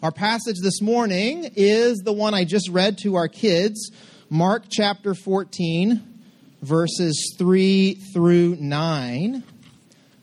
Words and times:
Our 0.00 0.12
passage 0.12 0.58
this 0.62 0.80
morning 0.80 1.50
is 1.56 2.02
the 2.04 2.12
one 2.12 2.32
I 2.32 2.44
just 2.44 2.68
read 2.68 2.98
to 2.98 3.16
our 3.16 3.26
kids, 3.26 3.90
Mark 4.30 4.66
chapter 4.70 5.12
14, 5.12 6.20
verses 6.62 7.34
3 7.36 7.94
through 8.14 8.58
9. 8.60 9.42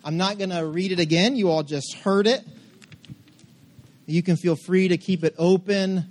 I'm 0.05 0.15
not 0.15 0.37
going 0.37 0.51
to 0.51 0.65
read 0.65 0.93
it 0.93 1.01
again. 1.01 1.35
You 1.35 1.49
all 1.49 1.63
just 1.63 1.93
heard 1.95 2.25
it. 2.25 2.41
You 4.05 4.23
can 4.23 4.37
feel 4.37 4.55
free 4.55 4.87
to 4.87 4.97
keep 4.97 5.25
it 5.25 5.35
open 5.37 6.05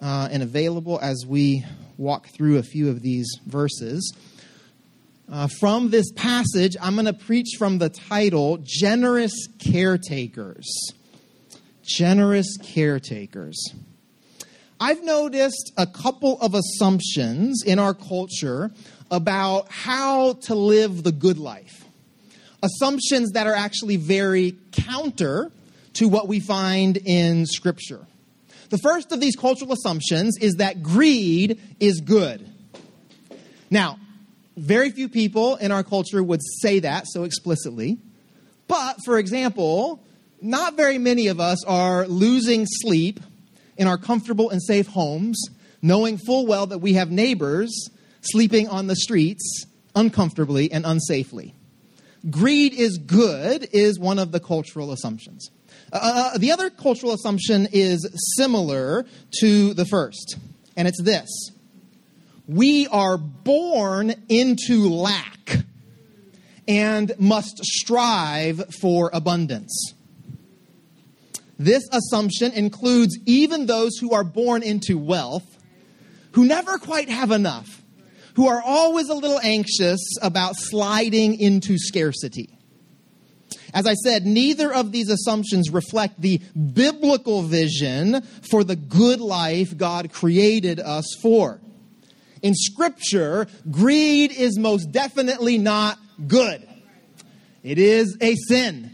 uh, 0.00 0.28
and 0.30 0.44
available 0.44 1.00
as 1.02 1.24
we 1.26 1.64
walk 1.98 2.28
through 2.28 2.58
a 2.58 2.62
few 2.62 2.90
of 2.90 3.02
these 3.02 3.40
verses. 3.44 4.14
Uh, 5.28 5.48
from 5.58 5.90
this 5.90 6.12
passage, 6.12 6.76
I'm 6.80 6.94
going 6.94 7.06
to 7.06 7.12
preach 7.12 7.56
from 7.58 7.78
the 7.78 7.88
title 7.88 8.60
Generous 8.62 9.48
Caretakers. 9.58 10.92
Generous 11.96 12.56
Caretakers. 12.56 13.74
I've 14.78 15.02
noticed 15.02 15.72
a 15.76 15.86
couple 15.86 16.40
of 16.40 16.54
assumptions 16.54 17.64
in 17.66 17.78
our 17.78 17.94
culture 17.94 18.70
about 19.10 19.70
how 19.70 20.34
to 20.34 20.54
live 20.54 21.02
the 21.02 21.10
good 21.10 21.36
life. 21.36 21.84
Assumptions 22.62 23.32
that 23.32 23.46
are 23.46 23.54
actually 23.54 23.96
very 23.96 24.56
counter 24.70 25.50
to 25.94 26.08
what 26.08 26.28
we 26.28 26.38
find 26.38 26.96
in 26.96 27.44
Scripture. 27.44 28.06
The 28.68 28.78
first 28.78 29.10
of 29.10 29.20
these 29.20 29.34
cultural 29.34 29.72
assumptions 29.72 30.38
is 30.40 30.54
that 30.54 30.82
greed 30.84 31.60
is 31.80 32.00
good. 32.00 32.48
Now, 33.68 33.98
very 34.56 34.90
few 34.90 35.08
people 35.08 35.56
in 35.56 35.72
our 35.72 35.82
culture 35.82 36.22
would 36.22 36.40
say 36.60 36.78
that 36.80 37.08
so 37.08 37.24
explicitly. 37.24 37.98
But, 38.68 38.98
for 39.04 39.18
example, 39.18 40.00
not 40.40 40.76
very 40.76 40.98
many 40.98 41.28
of 41.28 41.40
us 41.40 41.64
are 41.64 42.06
losing 42.06 42.66
sleep 42.66 43.20
in 43.76 43.86
our 43.86 43.98
comfortable 43.98 44.50
and 44.50 44.62
safe 44.62 44.86
homes, 44.86 45.48
knowing 45.82 46.18
full 46.18 46.46
well 46.46 46.66
that 46.66 46.78
we 46.78 46.94
have 46.94 47.10
neighbors 47.10 47.88
sleeping 48.22 48.68
on 48.68 48.86
the 48.86 48.96
streets 48.96 49.64
uncomfortably 49.94 50.70
and 50.70 50.84
unsafely. 50.84 51.52
Greed 52.28 52.74
is 52.74 52.98
good 52.98 53.68
is 53.72 53.98
one 53.98 54.18
of 54.18 54.30
the 54.32 54.40
cultural 54.40 54.92
assumptions. 54.92 55.50
Uh, 55.92 56.30
uh 56.34 56.38
the 56.38 56.52
other 56.52 56.70
cultural 56.70 57.12
assumption 57.12 57.66
is 57.72 58.06
similar 58.36 59.06
to 59.40 59.74
the 59.74 59.86
first, 59.86 60.36
and 60.76 60.86
it's 60.86 61.02
this 61.02 61.50
we 62.46 62.88
are 62.88 63.16
born 63.16 64.12
into 64.28 64.88
lack 64.88 65.58
and 66.66 67.12
must 67.18 67.58
strive 67.64 68.62
for 68.80 69.08
abundance. 69.12 69.94
This 71.60 71.86
assumption 71.92 72.52
includes 72.52 73.18
even 73.26 73.66
those 73.66 73.96
who 73.98 74.12
are 74.12 74.24
born 74.24 74.62
into 74.62 74.98
wealth, 74.98 75.44
who 76.32 76.44
never 76.44 76.78
quite 76.78 77.08
have 77.08 77.30
enough, 77.30 77.82
who 78.34 78.48
are 78.48 78.62
always 78.64 79.08
a 79.08 79.14
little 79.14 79.38
anxious 79.42 80.00
about 80.22 80.56
sliding 80.56 81.38
into 81.38 81.76
scarcity. 81.78 82.48
As 83.74 83.86
I 83.86 83.94
said, 83.94 84.26
neither 84.26 84.72
of 84.72 84.90
these 84.90 85.10
assumptions 85.10 85.70
reflect 85.70 86.20
the 86.20 86.38
biblical 86.72 87.42
vision 87.42 88.22
for 88.50 88.64
the 88.64 88.74
good 88.74 89.20
life 89.20 89.76
God 89.76 90.12
created 90.12 90.80
us 90.80 91.04
for 91.22 91.60
in 92.42 92.54
Scripture, 92.54 93.46
greed 93.70 94.32
is 94.32 94.58
most 94.58 94.92
definitely 94.92 95.58
not 95.58 95.98
good. 96.26 96.66
It 97.62 97.78
is 97.78 98.16
a 98.20 98.34
sin. 98.34 98.90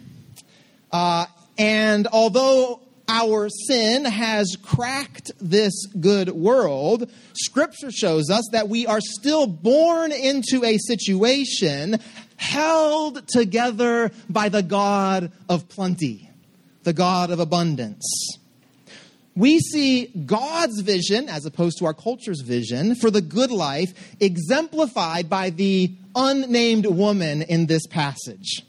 Uh, 0.91 1.27
and 1.59 2.07
although 2.07 2.81
our 3.09 3.49
sin 3.49 4.05
has 4.05 4.57
cracked 4.63 5.31
this 5.41 5.87
good 6.01 6.31
world, 6.31 7.11
Scripture 7.35 7.91
shows 7.91 8.31
us 8.31 8.49
that 8.53 8.69
we 8.69 8.87
are 8.87 9.01
still 9.01 9.47
born 9.47 10.13
into 10.13 10.65
a 10.65 10.79
situation 10.79 12.01
held 12.37 13.27
together 13.29 14.11
by 14.29 14.49
the 14.49 14.63
God 14.63 15.33
of 15.49 15.69
plenty, 15.69 16.31
the 16.83 16.93
God 16.93 17.31
of 17.31 17.41
abundance 17.41 18.37
we 19.37 19.61
see 19.61 20.07
God's 20.07 20.81
vision, 20.81 21.29
as 21.29 21.45
opposed 21.45 21.79
to 21.79 21.85
our 21.85 21.95
culture's 21.95 22.41
vision, 22.41 22.95
for 22.95 23.11
the 23.11 23.21
good 23.21 23.51
life 23.51 23.93
exemplified 24.19 25.29
by 25.29 25.51
the 25.51 25.93
unnamed 26.17 26.87
woman 26.87 27.43
in 27.43 27.67
this 27.67 27.87
passage. 27.87 28.63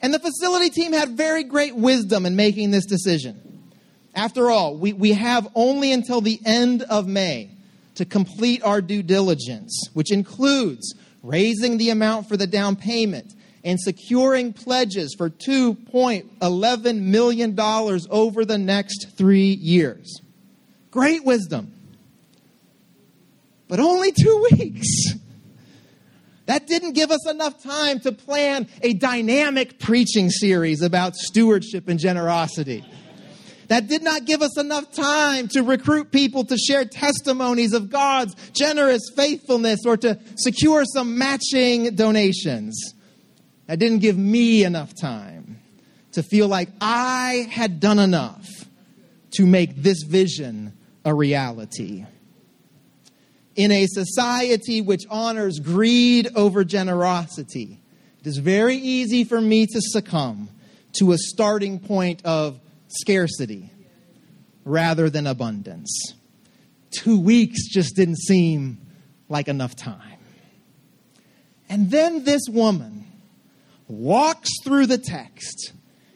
And 0.06 0.14
the 0.14 0.20
facility 0.20 0.70
team 0.70 0.93
had 0.93 1.17
very 1.17 1.43
great 1.43 1.75
wisdom 1.75 2.26
in 2.26 2.37
making 2.37 2.70
this 2.70 2.87
decision. 2.87 3.64
After 4.14 4.53
all, 4.53 4.76
we, 4.76 4.93
we 4.93 5.14
have 5.14 5.49
only 5.56 5.91
until 5.91 6.20
the 6.20 6.38
end 6.47 6.82
of 6.82 7.08
May 7.08 7.50
to 7.97 8.05
complete 8.05 8.62
our 8.62 8.81
due 8.81 9.03
diligence, 9.03 9.76
which 9.94 10.12
includes 10.12 10.94
raising 11.25 11.79
the 11.79 11.91
amount 11.91 12.29
for 12.29 12.37
the 12.37 12.47
down 12.47 12.76
payment 12.76 13.35
and 13.64 13.81
securing 13.81 14.53
pledges 14.53 15.12
for 15.19 15.29
$2.11 15.29 17.00
million 17.00 17.58
over 18.08 18.44
the 18.44 18.58
next 18.58 19.08
three 19.19 19.58
years. 19.61 20.20
Great 20.93 21.25
wisdom. 21.25 21.73
But 23.67 23.81
only 23.81 24.12
two 24.12 24.47
weeks. 24.53 25.17
That 26.46 26.66
didn't 26.66 26.93
give 26.93 27.10
us 27.10 27.28
enough 27.28 27.62
time 27.62 28.00
to 28.00 28.12
plan 28.12 28.69
a 28.82 28.94
dynamic 28.94 29.78
preaching 29.78 30.31
series 30.31 30.81
about 30.81 31.16
stewardship 31.16 31.88
and 31.88 31.98
generosity. 31.98 32.84
That 33.69 33.88
did 33.88 34.02
not 34.04 34.25
give 34.26 34.43
us 34.43 34.56
enough 34.58 34.93
time 34.93 35.48
to 35.48 35.62
recruit 35.62 36.12
people 36.12 36.44
to 36.44 36.56
share 36.56 36.84
testimonies 36.84 37.72
of 37.72 37.90
God's 37.90 38.34
generous 38.52 39.02
faithfulness 39.16 39.81
or 39.84 39.96
to 39.98 40.20
secure 40.37 40.84
some 40.84 41.19
matching 41.19 41.96
donations. 41.96 42.94
That 43.66 43.81
didn't 43.81 43.98
give 43.98 44.16
me 44.16 44.62
enough 44.62 44.93
time 45.00 45.60
to 46.12 46.22
feel 46.22 46.46
like 46.46 46.69
I 46.81 47.48
had 47.50 47.81
done 47.81 47.98
enough 47.98 48.46
to 49.32 49.44
make 49.44 49.75
this 49.75 50.04
vision 50.04 50.72
a 51.04 51.12
reality. 51.12 52.06
In 53.56 53.73
a 53.73 53.87
society 53.87 54.82
which 54.82 55.05
honors 55.08 55.58
greed 55.58 56.29
over 56.37 56.62
generosity, 56.62 57.81
it 58.20 58.26
is 58.26 58.37
very 58.37 58.76
easy 58.76 59.25
for 59.25 59.41
me 59.41 59.67
to 59.67 59.81
succumb 59.81 60.50
to 60.99 61.12
a 61.12 61.19
starting 61.19 61.79
point 61.79 62.25
of 62.25 62.61
scarcity 62.88 63.70
rather 64.64 65.08
than 65.08 65.26
abundance. 65.26 66.14
Two 66.91 67.19
weeks 67.19 67.69
just 67.69 67.97
didn't 67.97 68.19
seem 68.19 68.79
like 69.29 69.49
enough 69.49 69.75
time. 69.75 70.19
And 71.69 71.91
then 71.91 72.25
this 72.25 72.43
woman 72.49 73.06
walks 73.88 74.50
through 74.64 74.87
the 74.87 74.99
text 74.99 75.73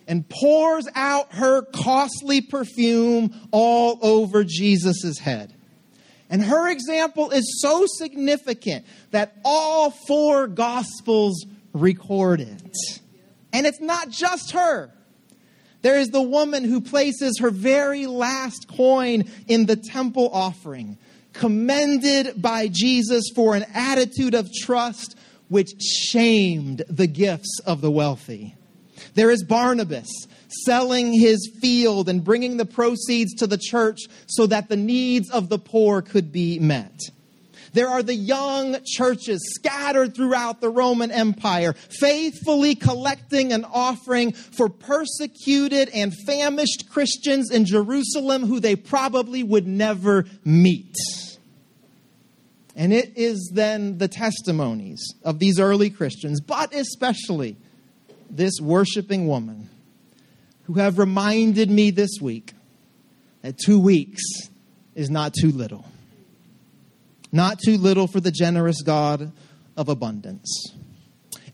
and 0.06 0.28
pours 0.28 0.88
out 0.94 1.32
her 1.34 1.62
costly 1.62 2.40
perfume 2.40 3.32
all 3.50 3.98
over 4.02 4.44
Jesus' 4.44 5.18
head. 5.18 5.54
And 6.30 6.42
her 6.44 6.70
example 6.70 7.30
is 7.30 7.60
so 7.60 7.84
significant 7.86 8.86
that 9.10 9.36
all 9.44 9.90
four 9.90 10.46
Gospels 10.46 11.44
record 11.72 12.40
it. 12.40 12.76
And 13.52 13.66
it's 13.66 13.80
not 13.80 14.10
just 14.10 14.52
her. 14.52 14.92
There 15.82 15.98
is 15.98 16.10
the 16.10 16.22
woman 16.22 16.64
who 16.64 16.80
places 16.80 17.38
her 17.40 17.50
very 17.50 18.06
last 18.06 18.68
coin 18.68 19.24
in 19.48 19.66
the 19.66 19.76
temple 19.76 20.30
offering, 20.32 20.98
commended 21.32 22.40
by 22.40 22.68
Jesus 22.70 23.24
for 23.34 23.56
an 23.56 23.64
attitude 23.74 24.34
of 24.34 24.48
trust 24.62 25.16
which 25.48 25.70
shamed 25.80 26.84
the 26.88 27.08
gifts 27.08 27.60
of 27.66 27.80
the 27.80 27.90
wealthy. 27.90 28.54
There 29.14 29.30
is 29.30 29.44
Barnabas 29.44 30.08
selling 30.64 31.12
his 31.12 31.50
field 31.60 32.08
and 32.08 32.24
bringing 32.24 32.56
the 32.56 32.64
proceeds 32.64 33.34
to 33.34 33.46
the 33.46 33.58
church 33.58 34.00
so 34.26 34.46
that 34.46 34.68
the 34.68 34.76
needs 34.76 35.30
of 35.30 35.48
the 35.48 35.58
poor 35.58 36.02
could 36.02 36.32
be 36.32 36.58
met. 36.58 37.00
There 37.72 37.88
are 37.88 38.02
the 38.02 38.14
young 38.14 38.78
churches 38.84 39.40
scattered 39.54 40.14
throughout 40.14 40.60
the 40.60 40.70
Roman 40.70 41.10
Empire, 41.10 41.72
faithfully 41.72 42.74
collecting 42.74 43.52
an 43.52 43.64
offering 43.64 44.32
for 44.32 44.68
persecuted 44.68 45.88
and 45.90 46.12
famished 46.26 46.90
Christians 46.90 47.50
in 47.50 47.64
Jerusalem 47.64 48.46
who 48.46 48.58
they 48.60 48.74
probably 48.74 49.42
would 49.42 49.66
never 49.66 50.24
meet. 50.44 50.96
And 52.74 52.92
it 52.92 53.12
is 53.16 53.50
then 53.54 53.98
the 53.98 54.08
testimonies 54.08 55.14
of 55.22 55.38
these 55.38 55.60
early 55.60 55.90
Christians, 55.90 56.40
but 56.40 56.74
especially 56.74 57.56
this 58.36 58.60
worshiping 58.60 59.26
woman, 59.26 59.68
who 60.64 60.74
have 60.74 60.98
reminded 60.98 61.70
me 61.70 61.90
this 61.90 62.18
week 62.20 62.52
that 63.42 63.58
two 63.58 63.78
weeks 63.78 64.22
is 64.94 65.10
not 65.10 65.34
too 65.34 65.50
little 65.50 65.84
not 67.32 67.58
too 67.64 67.76
little 67.78 68.06
for 68.06 68.20
the 68.20 68.30
generous 68.30 68.82
God 68.82 69.32
of 69.76 69.88
abundance. 69.88 70.74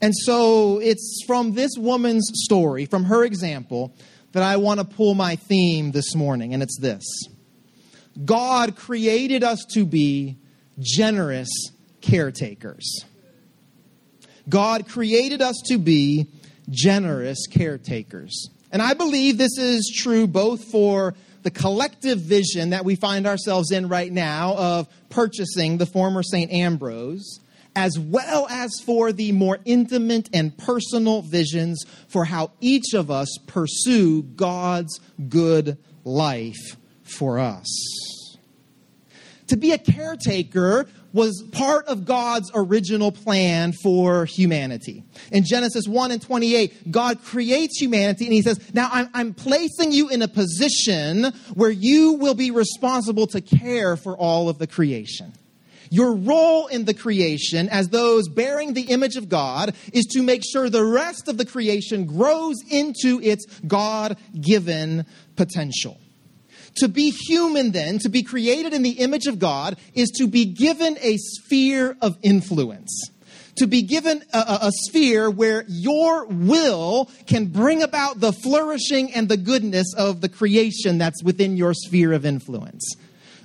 And 0.00 0.14
so 0.14 0.78
it's 0.78 1.22
from 1.26 1.54
this 1.54 1.72
woman's 1.76 2.30
story, 2.34 2.86
from 2.86 3.04
her 3.04 3.24
example, 3.24 3.94
that 4.32 4.42
I 4.42 4.56
want 4.56 4.80
to 4.80 4.84
pull 4.84 5.14
my 5.14 5.36
theme 5.36 5.92
this 5.92 6.14
morning, 6.14 6.52
and 6.52 6.62
it's 6.62 6.78
this 6.78 7.04
God 8.24 8.76
created 8.76 9.44
us 9.44 9.64
to 9.72 9.84
be 9.84 10.38
generous 10.78 11.48
caretakers. 12.00 13.04
God 14.48 14.88
created 14.88 15.42
us 15.42 15.56
to 15.66 15.78
be 15.78 16.28
generous 16.70 17.46
caretakers. 17.46 18.50
And 18.72 18.82
I 18.82 18.94
believe 18.94 19.38
this 19.38 19.58
is 19.58 19.92
true 19.94 20.26
both 20.26 20.64
for 20.64 21.14
the 21.42 21.50
collective 21.50 22.18
vision 22.18 22.70
that 22.70 22.84
we 22.84 22.96
find 22.96 23.26
ourselves 23.26 23.70
in 23.70 23.88
right 23.88 24.12
now 24.12 24.54
of 24.56 24.88
purchasing 25.10 25.78
the 25.78 25.86
former 25.86 26.22
St. 26.22 26.50
Ambrose, 26.50 27.38
as 27.76 27.98
well 27.98 28.48
as 28.50 28.80
for 28.84 29.12
the 29.12 29.30
more 29.32 29.58
intimate 29.64 30.28
and 30.32 30.56
personal 30.58 31.22
visions 31.22 31.84
for 32.08 32.24
how 32.24 32.50
each 32.60 32.94
of 32.94 33.10
us 33.10 33.28
pursue 33.46 34.22
God's 34.22 34.98
good 35.28 35.78
life 36.04 36.76
for 37.02 37.38
us. 37.38 38.36
To 39.46 39.56
be 39.56 39.70
a 39.70 39.78
caretaker 39.78 40.88
was 41.16 41.42
part 41.50 41.86
of 41.86 42.04
God's 42.04 42.50
original 42.54 43.10
plan 43.10 43.72
for 43.72 44.26
humanity. 44.26 45.02
In 45.32 45.44
Genesis 45.44 45.88
1 45.88 46.10
and 46.10 46.20
28, 46.20 46.92
God 46.92 47.24
creates 47.24 47.80
humanity 47.80 48.26
and 48.26 48.34
he 48.34 48.42
says, 48.42 48.60
Now 48.74 48.90
I'm, 48.92 49.08
I'm, 49.14 49.34
placing 49.34 49.92
you 49.92 50.10
in 50.10 50.20
a 50.20 50.28
position 50.28 51.32
where 51.54 51.70
you 51.70 52.12
will 52.12 52.34
be 52.34 52.50
responsible 52.50 53.26
to 53.28 53.40
care 53.40 53.96
for 53.96 54.14
all 54.14 54.50
of 54.50 54.58
the 54.58 54.66
creation. 54.66 55.32
Your 55.90 56.14
role 56.14 56.66
in 56.66 56.84
the 56.84 56.94
creation, 56.94 57.70
as 57.70 57.88
those 57.88 58.28
bearing 58.28 58.74
the 58.74 58.82
image 58.82 59.16
of 59.16 59.30
God, 59.30 59.74
is 59.94 60.04
to 60.12 60.22
make 60.22 60.42
sure 60.44 60.68
the 60.68 60.84
rest 60.84 61.28
of 61.28 61.38
the 61.38 61.46
creation 61.46 62.04
grows 62.04 62.56
into 62.70 63.20
its 63.22 63.46
God 63.60 64.18
given 64.38 65.06
potential. 65.34 65.98
To 66.78 66.88
be 66.88 67.10
human, 67.10 67.72
then, 67.72 67.98
to 68.00 68.08
be 68.08 68.22
created 68.22 68.74
in 68.74 68.82
the 68.82 68.90
image 68.90 69.26
of 69.26 69.38
God, 69.38 69.76
is 69.94 70.10
to 70.18 70.26
be 70.26 70.44
given 70.44 70.98
a 71.00 71.16
sphere 71.16 71.96
of 72.02 72.18
influence. 72.22 73.10
To 73.56 73.66
be 73.66 73.80
given 73.80 74.22
a, 74.34 74.58
a, 74.62 74.70
sphere 74.84 75.30
where 75.30 75.64
your 75.66 76.26
will 76.26 77.10
can 77.26 77.46
bring 77.46 77.82
about 77.82 78.20
the 78.20 78.32
flourishing 78.32 79.14
and 79.14 79.30
the 79.30 79.38
goodness 79.38 79.94
of 79.96 80.20
the 80.20 80.28
creation 80.28 80.98
that's 80.98 81.22
within 81.22 81.56
your 81.56 81.72
sphere 81.72 82.12
of 82.12 82.26
influence. 82.26 82.94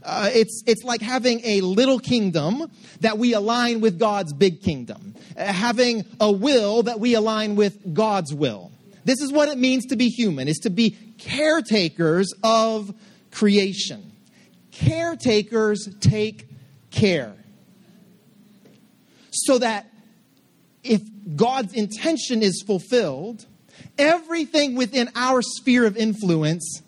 Uh, 0.04 0.30
it's, 0.34 0.64
it's 0.68 0.84
like 0.84 1.02
having 1.02 1.40
a 1.46 1.62
little 1.62 2.00
kingdom 2.00 2.70
that 3.00 3.18
we 3.18 3.34
align 3.34 3.80
with 3.80 4.00
God's 4.00 4.34
big 4.34 4.62
kingdom, 4.62 5.16
uh, 5.38 5.46
having 5.46 6.04
a 6.20 6.30
will 6.30 6.84
that 6.84 7.00
we 7.00 7.14
align 7.14 7.56
with 7.56 7.94
God's 7.94 8.34
will. 8.34 8.72
This 9.06 9.22
is 9.22 9.32
what 9.32 9.48
it 9.48 9.58
means 9.58 9.86
to 9.88 9.96
be 9.96 10.10
human, 10.10 10.48
is 10.48 10.60
to 10.60 10.70
be 10.70 10.98
caretakers 11.18 12.34
of 12.44 12.94
creation. 13.32 14.12
Caretakers 14.72 15.90
take 16.00 16.48
care. 16.92 17.36
So 19.32 19.58
that 19.60 19.88
if 20.84 21.02
God's 21.36 21.74
intention 21.74 22.42
is 22.42 22.64
fulfilled, 22.66 23.46
everything 23.98 24.76
within 24.76 25.10
our 25.16 25.42
sphere 25.42 25.86
of 25.86 25.96
influence 25.98 26.82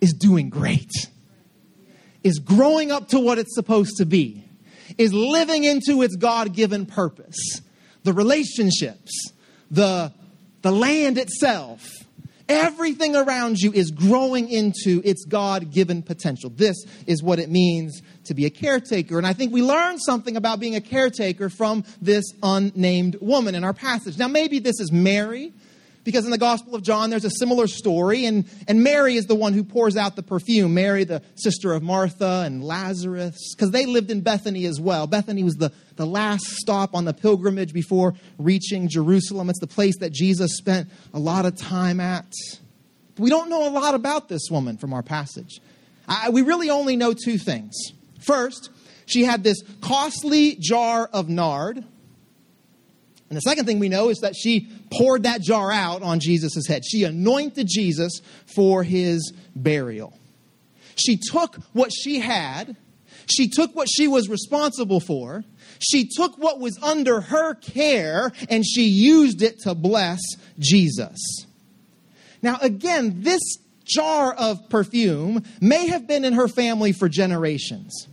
is 0.00 0.12
doing 0.12 0.48
great, 0.50 0.90
is 2.22 2.38
growing 2.38 2.90
up 2.90 3.08
to 3.08 3.20
what 3.20 3.38
it's 3.38 3.54
supposed 3.54 3.96
to 3.98 4.04
be, 4.04 4.44
is 4.98 5.12
living 5.14 5.64
into 5.64 6.02
its 6.02 6.16
God 6.16 6.54
given 6.54 6.86
purpose. 6.86 7.60
The 8.04 8.12
relationships, 8.12 9.32
the, 9.70 10.12
the 10.62 10.72
land 10.72 11.18
itself, 11.18 11.88
Everything 12.48 13.16
around 13.16 13.58
you 13.58 13.72
is 13.72 13.90
growing 13.90 14.48
into 14.48 15.00
its 15.04 15.24
God 15.24 15.70
given 15.70 16.02
potential. 16.02 16.50
This 16.50 16.76
is 17.06 17.22
what 17.22 17.38
it 17.38 17.50
means 17.50 18.02
to 18.24 18.34
be 18.34 18.46
a 18.46 18.50
caretaker. 18.50 19.18
And 19.18 19.26
I 19.26 19.32
think 19.32 19.52
we 19.52 19.62
learn 19.62 19.98
something 19.98 20.36
about 20.36 20.60
being 20.60 20.76
a 20.76 20.80
caretaker 20.80 21.48
from 21.48 21.84
this 22.00 22.24
unnamed 22.42 23.16
woman 23.20 23.54
in 23.54 23.64
our 23.64 23.74
passage. 23.74 24.18
Now, 24.18 24.28
maybe 24.28 24.58
this 24.58 24.80
is 24.80 24.92
Mary 24.92 25.52
because 26.04 26.24
in 26.24 26.30
the 26.30 26.38
Gospel 26.38 26.74
of 26.74 26.82
John, 26.82 27.10
there's 27.10 27.24
a 27.24 27.30
similar 27.30 27.66
story, 27.66 28.24
and, 28.24 28.48
and 28.66 28.82
Mary 28.82 29.16
is 29.16 29.26
the 29.26 29.34
one 29.34 29.52
who 29.52 29.62
pours 29.62 29.96
out 29.96 30.16
the 30.16 30.22
perfume. 30.22 30.74
Mary, 30.74 31.04
the 31.04 31.22
sister 31.36 31.72
of 31.72 31.82
Martha 31.82 32.42
and 32.44 32.64
Lazarus, 32.64 33.54
because 33.54 33.70
they 33.70 33.86
lived 33.86 34.10
in 34.10 34.20
Bethany 34.20 34.64
as 34.66 34.80
well. 34.80 35.06
Bethany 35.06 35.44
was 35.44 35.54
the, 35.54 35.72
the 35.96 36.06
last 36.06 36.44
stop 36.44 36.94
on 36.94 37.04
the 37.04 37.12
pilgrimage 37.14 37.72
before 37.72 38.14
reaching 38.38 38.88
Jerusalem. 38.88 39.48
It's 39.48 39.60
the 39.60 39.66
place 39.66 39.98
that 39.98 40.12
Jesus 40.12 40.56
spent 40.56 40.88
a 41.14 41.18
lot 41.18 41.46
of 41.46 41.56
time 41.56 42.00
at. 42.00 42.32
We 43.18 43.30
don't 43.30 43.50
know 43.50 43.68
a 43.68 43.70
lot 43.70 43.94
about 43.94 44.28
this 44.28 44.48
woman 44.50 44.78
from 44.78 44.92
our 44.92 45.02
passage. 45.02 45.60
I, 46.08 46.30
we 46.30 46.42
really 46.42 46.70
only 46.70 46.96
know 46.96 47.14
two 47.14 47.38
things. 47.38 47.74
First, 48.20 48.70
she 49.06 49.24
had 49.24 49.44
this 49.44 49.62
costly 49.80 50.56
jar 50.60 51.08
of 51.12 51.28
nard 51.28 51.84
and 53.32 53.36
the 53.38 53.48
second 53.48 53.64
thing 53.64 53.78
we 53.78 53.88
know 53.88 54.10
is 54.10 54.18
that 54.18 54.36
she 54.36 54.68
poured 54.92 55.22
that 55.22 55.40
jar 55.40 55.72
out 55.72 56.02
on 56.02 56.20
Jesus' 56.20 56.66
head. 56.66 56.84
She 56.84 57.04
anointed 57.04 57.66
Jesus 57.66 58.20
for 58.44 58.82
his 58.82 59.32
burial. 59.56 60.12
She 60.96 61.16
took 61.16 61.56
what 61.72 61.90
she 61.94 62.18
had, 62.18 62.76
she 63.24 63.48
took 63.48 63.74
what 63.74 63.88
she 63.90 64.06
was 64.06 64.28
responsible 64.28 65.00
for, 65.00 65.44
she 65.78 66.06
took 66.14 66.36
what 66.36 66.60
was 66.60 66.78
under 66.82 67.22
her 67.22 67.54
care, 67.54 68.32
and 68.50 68.66
she 68.66 68.84
used 68.84 69.40
it 69.40 69.60
to 69.60 69.74
bless 69.74 70.20
Jesus. 70.58 71.18
Now, 72.42 72.58
again, 72.60 73.22
this 73.22 73.40
jar 73.86 74.34
of 74.34 74.68
perfume 74.68 75.42
may 75.58 75.86
have 75.86 76.06
been 76.06 76.26
in 76.26 76.34
her 76.34 76.48
family 76.48 76.92
for 76.92 77.08
generations. 77.08 78.08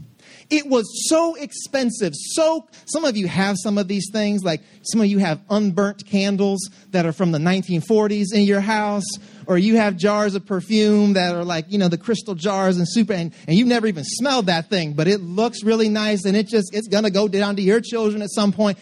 It 0.49 0.65
was 0.65 1.07
so 1.07 1.35
expensive. 1.35 2.13
So, 2.15 2.67
some 2.85 3.05
of 3.05 3.15
you 3.15 3.27
have 3.27 3.55
some 3.61 3.77
of 3.77 3.87
these 3.87 4.09
things, 4.11 4.43
like 4.43 4.61
some 4.81 4.99
of 4.99 5.05
you 5.05 5.19
have 5.19 5.39
unburnt 5.49 6.07
candles 6.07 6.69
that 6.89 7.05
are 7.05 7.11
from 7.11 7.31
the 7.31 7.37
1940s 7.37 8.33
in 8.33 8.41
your 8.41 8.59
house, 8.59 9.05
or 9.45 9.59
you 9.59 9.75
have 9.75 9.95
jars 9.95 10.33
of 10.33 10.47
perfume 10.47 11.13
that 11.13 11.35
are 11.35 11.43
like, 11.43 11.65
you 11.71 11.77
know, 11.77 11.87
the 11.87 11.99
crystal 11.99 12.33
jars 12.33 12.77
and 12.77 12.87
super, 12.89 13.13
and, 13.13 13.31
and 13.47 13.57
you've 13.57 13.67
never 13.67 13.85
even 13.85 14.03
smelled 14.03 14.47
that 14.47 14.69
thing, 14.69 14.93
but 14.93 15.07
it 15.07 15.21
looks 15.21 15.63
really 15.63 15.89
nice 15.89 16.25
and 16.25 16.35
it 16.35 16.47
just, 16.47 16.73
it's 16.73 16.87
gonna 16.87 17.11
go 17.11 17.27
down 17.27 17.55
to 17.55 17.61
your 17.61 17.79
children 17.79 18.23
at 18.23 18.31
some 18.31 18.51
point. 18.51 18.79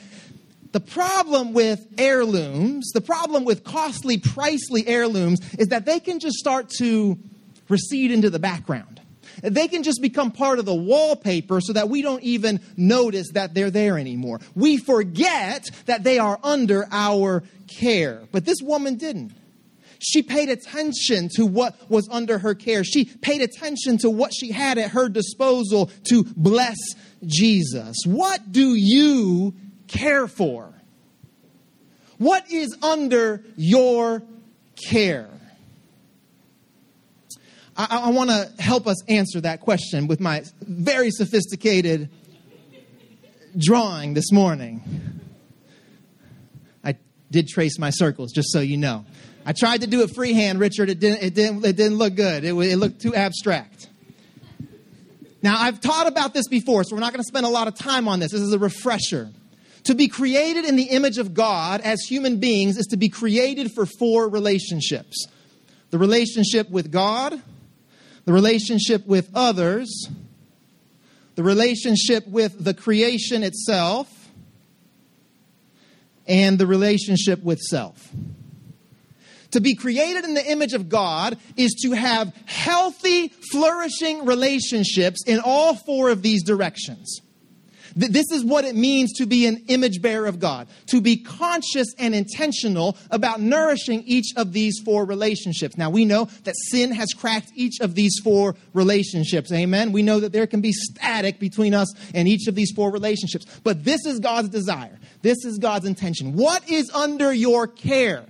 The 0.71 0.79
problem 0.79 1.53
with 1.53 1.85
heirlooms, 1.97 2.91
the 2.93 3.01
problem 3.01 3.43
with 3.43 3.63
costly, 3.63 4.17
pricely 4.17 4.83
heirlooms, 4.85 5.39
is 5.57 5.69
that 5.69 5.85
they 5.85 5.99
can 5.99 6.19
just 6.19 6.35
start 6.37 6.69
to 6.77 7.17
recede 7.67 8.11
into 8.11 8.29
the 8.29 8.39
background. 8.39 8.96
They 9.41 9.67
can 9.67 9.83
just 9.83 10.01
become 10.01 10.31
part 10.31 10.59
of 10.59 10.65
the 10.65 10.75
wallpaper 10.75 11.61
so 11.61 11.73
that 11.73 11.89
we 11.89 12.01
don't 12.01 12.23
even 12.23 12.59
notice 12.75 13.31
that 13.33 13.53
they're 13.53 13.71
there 13.71 13.97
anymore. 13.97 14.39
We 14.55 14.77
forget 14.77 15.69
that 15.85 16.03
they 16.03 16.19
are 16.19 16.39
under 16.43 16.87
our 16.91 17.43
care. 17.67 18.23
But 18.31 18.45
this 18.45 18.57
woman 18.61 18.95
didn't. 18.95 19.33
She 19.99 20.21
paid 20.21 20.49
attention 20.49 21.29
to 21.35 21.45
what 21.45 21.75
was 21.89 22.07
under 22.11 22.37
her 22.37 22.53
care. 22.53 22.83
She 22.83 23.05
paid 23.05 23.41
attention 23.41 23.97
to 23.99 24.09
what 24.09 24.31
she 24.33 24.51
had 24.51 24.77
at 24.77 24.91
her 24.91 25.09
disposal 25.09 25.89
to 26.09 26.23
bless 26.35 26.77
Jesus. 27.25 27.97
What 28.05 28.51
do 28.51 28.75
you 28.75 29.55
care 29.87 30.27
for? 30.27 30.73
What 32.17 32.51
is 32.51 32.75
under 32.81 33.43
your 33.55 34.23
care? 34.89 35.29
I, 37.77 38.01
I 38.05 38.09
want 38.09 38.31
to 38.31 38.51
help 38.61 38.87
us 38.87 39.03
answer 39.07 39.39
that 39.41 39.61
question 39.61 40.07
with 40.07 40.19
my 40.19 40.43
very 40.61 41.11
sophisticated 41.11 42.09
drawing 43.55 44.15
this 44.15 44.31
morning. 44.31 44.81
I 46.83 46.97
did 47.29 47.47
trace 47.47 47.77
my 47.77 47.91
circles, 47.91 48.31
just 48.31 48.51
so 48.51 48.61
you 48.61 48.77
know. 48.77 49.05
I 49.45 49.53
tried 49.53 49.81
to 49.81 49.87
do 49.87 50.01
it 50.01 50.13
freehand, 50.15 50.59
Richard. 50.59 50.89
It 50.89 50.99
didn't, 50.99 51.23
it 51.23 51.35
didn't, 51.35 51.63
it 51.63 51.75
didn't 51.75 51.99
look 51.99 52.15
good. 52.15 52.43
It, 52.43 52.53
it 52.53 52.77
looked 52.77 52.99
too 52.99 53.13
abstract. 53.13 53.87
Now, 55.43 55.55
I've 55.59 55.79
taught 55.79 56.07
about 56.07 56.33
this 56.33 56.47
before, 56.47 56.83
so 56.83 56.95
we're 56.95 56.99
not 56.99 57.13
going 57.13 57.23
to 57.23 57.27
spend 57.27 57.45
a 57.45 57.49
lot 57.49 57.67
of 57.67 57.75
time 57.75 58.07
on 58.07 58.19
this. 58.19 58.31
This 58.31 58.41
is 58.41 58.53
a 58.53 58.59
refresher. 58.59 59.29
To 59.83 59.95
be 59.95 60.07
created 60.07 60.65
in 60.65 60.75
the 60.75 60.83
image 60.83 61.19
of 61.19 61.33
God 61.35 61.81
as 61.81 62.01
human 62.01 62.39
beings 62.39 62.75
is 62.77 62.87
to 62.87 62.97
be 62.97 63.07
created 63.07 63.71
for 63.71 63.85
four 63.85 64.27
relationships 64.29 65.27
the 65.89 65.97
relationship 65.97 66.69
with 66.69 66.91
God, 66.91 67.41
the 68.27 68.33
relationship 68.33 69.07
with 69.07 69.29
others, 69.33 70.09
the 71.35 71.43
relationship 71.43 72.27
with 72.27 72.61
the 72.61 72.73
creation 72.73 73.41
itself, 73.41 74.29
and 76.27 76.59
the 76.59 76.67
relationship 76.67 77.41
with 77.41 77.57
self. 77.59 78.09
To 79.51 79.61
be 79.61 79.75
created 79.75 80.25
in 80.25 80.33
the 80.33 80.45
image 80.45 80.73
of 80.73 80.89
God 80.89 81.37
is 81.55 81.73
to 81.83 81.93
have 81.93 82.35
healthy, 82.45 83.29
flourishing 83.29 84.25
relationships 84.25 85.23
in 85.25 85.39
all 85.39 85.73
four 85.75 86.09
of 86.09 86.21
these 86.21 86.43
directions. 86.43 87.21
This 87.97 88.31
is 88.31 88.45
what 88.45 88.63
it 88.63 88.75
means 88.75 89.13
to 89.13 89.25
be 89.25 89.47
an 89.47 89.65
image 89.69 90.03
bearer 90.03 90.27
of 90.27 90.39
God, 90.39 90.67
to 90.87 91.01
be 91.01 91.17
conscious 91.17 91.87
and 91.97 92.13
intentional 92.13 92.95
about 93.09 93.41
nourishing 93.41 94.03
each 94.03 94.33
of 94.35 94.53
these 94.53 94.79
four 94.85 95.03
relationships. 95.03 95.77
Now, 95.77 95.89
we 95.89 96.05
know 96.05 96.25
that 96.43 96.53
sin 96.69 96.91
has 96.91 97.09
cracked 97.17 97.51
each 97.55 97.79
of 97.81 97.95
these 97.95 98.19
four 98.23 98.55
relationships. 98.73 99.51
Amen. 99.51 99.91
We 99.91 100.03
know 100.03 100.19
that 100.19 100.31
there 100.31 100.45
can 100.45 100.61
be 100.61 100.73
static 100.73 101.39
between 101.39 101.73
us 101.73 101.91
and 102.13 102.27
each 102.27 102.47
of 102.47 102.53
these 102.53 102.71
four 102.71 102.91
relationships. 102.91 103.45
But 103.63 103.83
this 103.83 104.05
is 104.05 104.19
God's 104.19 104.49
desire, 104.49 104.99
this 105.23 105.43
is 105.43 105.57
God's 105.57 105.87
intention. 105.87 106.35
What 106.35 106.69
is 106.69 106.91
under 106.91 107.33
your 107.33 107.65
care? 107.65 108.25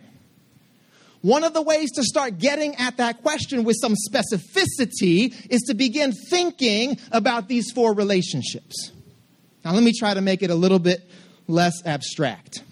One 1.22 1.44
of 1.44 1.54
the 1.54 1.62
ways 1.62 1.92
to 1.96 2.04
start 2.04 2.38
getting 2.38 2.76
at 2.76 2.98
that 2.98 3.22
question 3.22 3.66
with 3.66 3.76
some 3.82 3.96
specificity 4.10 5.36
is 5.50 5.64
to 5.64 5.74
begin 5.74 6.14
thinking 6.30 7.00
about 7.12 7.50
these 7.50 7.70
four 7.72 7.94
relationships. 7.94 8.94
Now, 9.68 9.74
let 9.74 9.84
me 9.84 9.92
try 9.92 10.14
to 10.14 10.22
make 10.22 10.44
it 10.44 10.50
a 10.50 10.56
little 10.56 10.80
bit 10.80 11.02
less 11.46 11.86
abstract. 11.86 12.64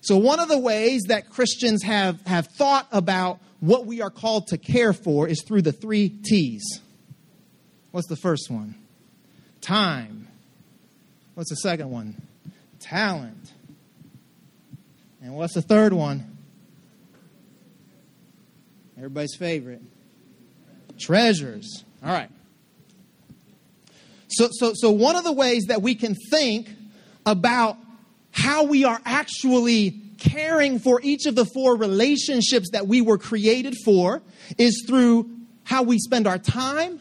So, 0.00 0.16
one 0.16 0.40
of 0.40 0.48
the 0.48 0.56
ways 0.56 1.02
that 1.08 1.28
Christians 1.28 1.82
have, 1.82 2.18
have 2.22 2.46
thought 2.46 2.88
about 2.92 3.40
what 3.60 3.84
we 3.84 4.00
are 4.00 4.08
called 4.08 4.46
to 4.46 4.56
care 4.56 4.94
for 4.94 5.28
is 5.28 5.42
through 5.42 5.60
the 5.60 5.72
three 5.72 6.08
T's. 6.08 6.80
What's 7.90 8.08
the 8.08 8.16
first 8.16 8.50
one? 8.50 8.74
Time. 9.60 10.28
What's 11.34 11.50
the 11.50 11.56
second 11.56 11.90
one? 11.90 12.22
Talent. 12.78 13.52
And 15.22 15.34
what's 15.34 15.52
the 15.52 15.60
third 15.60 15.92
one? 15.92 16.38
Everybody's 18.96 19.36
favorite. 19.36 19.82
Treasures. 20.98 21.84
All 22.02 22.10
right. 22.10 22.30
So, 24.30 24.48
so, 24.52 24.72
so 24.74 24.90
one 24.90 25.16
of 25.16 25.24
the 25.24 25.32
ways 25.32 25.64
that 25.66 25.82
we 25.82 25.94
can 25.94 26.14
think 26.30 26.68
about 27.26 27.76
how 28.32 28.64
we 28.64 28.84
are 28.84 29.00
actually 29.04 30.00
caring 30.18 30.78
for 30.78 31.00
each 31.02 31.26
of 31.26 31.34
the 31.34 31.44
four 31.44 31.76
relationships 31.76 32.70
that 32.72 32.86
we 32.86 33.00
were 33.00 33.18
created 33.18 33.74
for 33.84 34.22
is 34.58 34.84
through 34.86 35.28
how 35.64 35.82
we 35.82 35.98
spend 35.98 36.26
our 36.26 36.38
time, 36.38 37.00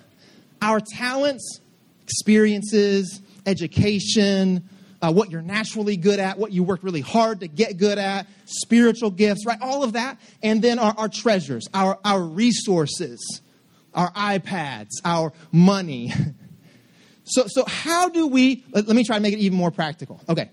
our 0.62 0.80
talents, 0.80 1.60
experiences, 2.04 3.22
education, 3.46 4.68
uh, 5.02 5.12
what 5.12 5.32
you're 5.32 5.42
naturally 5.42 5.98
good 5.98 6.20
at, 6.20 6.38
what 6.38 6.52
you 6.52 6.64
worked 6.64 6.84
really 6.84 7.02
hard 7.02 7.42
to 7.42 7.48
get 7.48 7.78
good 7.78 7.98
at, 7.98 8.28
spiritual 8.46 9.12
gifts, 9.12 9.46
right? 9.46 9.60
All 9.62 9.84
of 9.84 9.94
that. 9.94 10.20
And 10.42 10.62
then 10.62 10.80
our, 10.80 10.94
our 10.98 11.10
treasures, 11.10 11.68
our, 11.74 12.00
our 12.04 12.22
resources, 12.22 13.42
our 13.94 14.12
iPads, 14.14 14.90
our 15.06 15.32
money. 15.52 16.12
So, 17.30 17.46
so 17.48 17.64
how 17.68 18.10
do 18.10 18.28
we, 18.28 18.66
let, 18.72 18.88
let 18.88 18.96
me 18.96 19.04
try 19.04 19.16
to 19.18 19.22
make 19.22 19.34
it 19.34 19.40
even 19.40 19.58
more 19.58 19.72
practical. 19.72 20.22
Okay. 20.28 20.50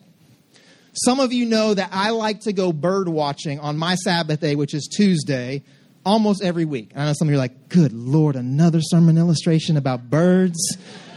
Some 0.93 1.21
of 1.21 1.33
you 1.33 1.47
know 1.47 1.75
that 1.75 1.91
I 1.93 2.11
like 2.11 2.43
to 2.43 2.53
go 2.53 2.73
bird 2.73 3.09
watching 3.09 3.61
on 3.61 3.77
my 3.77 3.97
Sabbath 3.97 4.41
day, 4.41 4.57
which 4.57 4.75
is 4.75 4.87
Tuesday, 4.87 5.63
almost 6.05 6.43
every 6.43 6.65
week. 6.65 6.91
I 6.95 7.07
know 7.07 7.13
some 7.13 7.29
of 7.29 7.33
you 7.33 7.37
are 7.37 7.43
like, 7.43 7.69
good 7.69 7.93
Lord, 7.93 8.37
another 8.37 8.81
sermon 8.81 9.19
illustration 9.19 9.77
about 9.77 10.09
birds. 10.09 10.77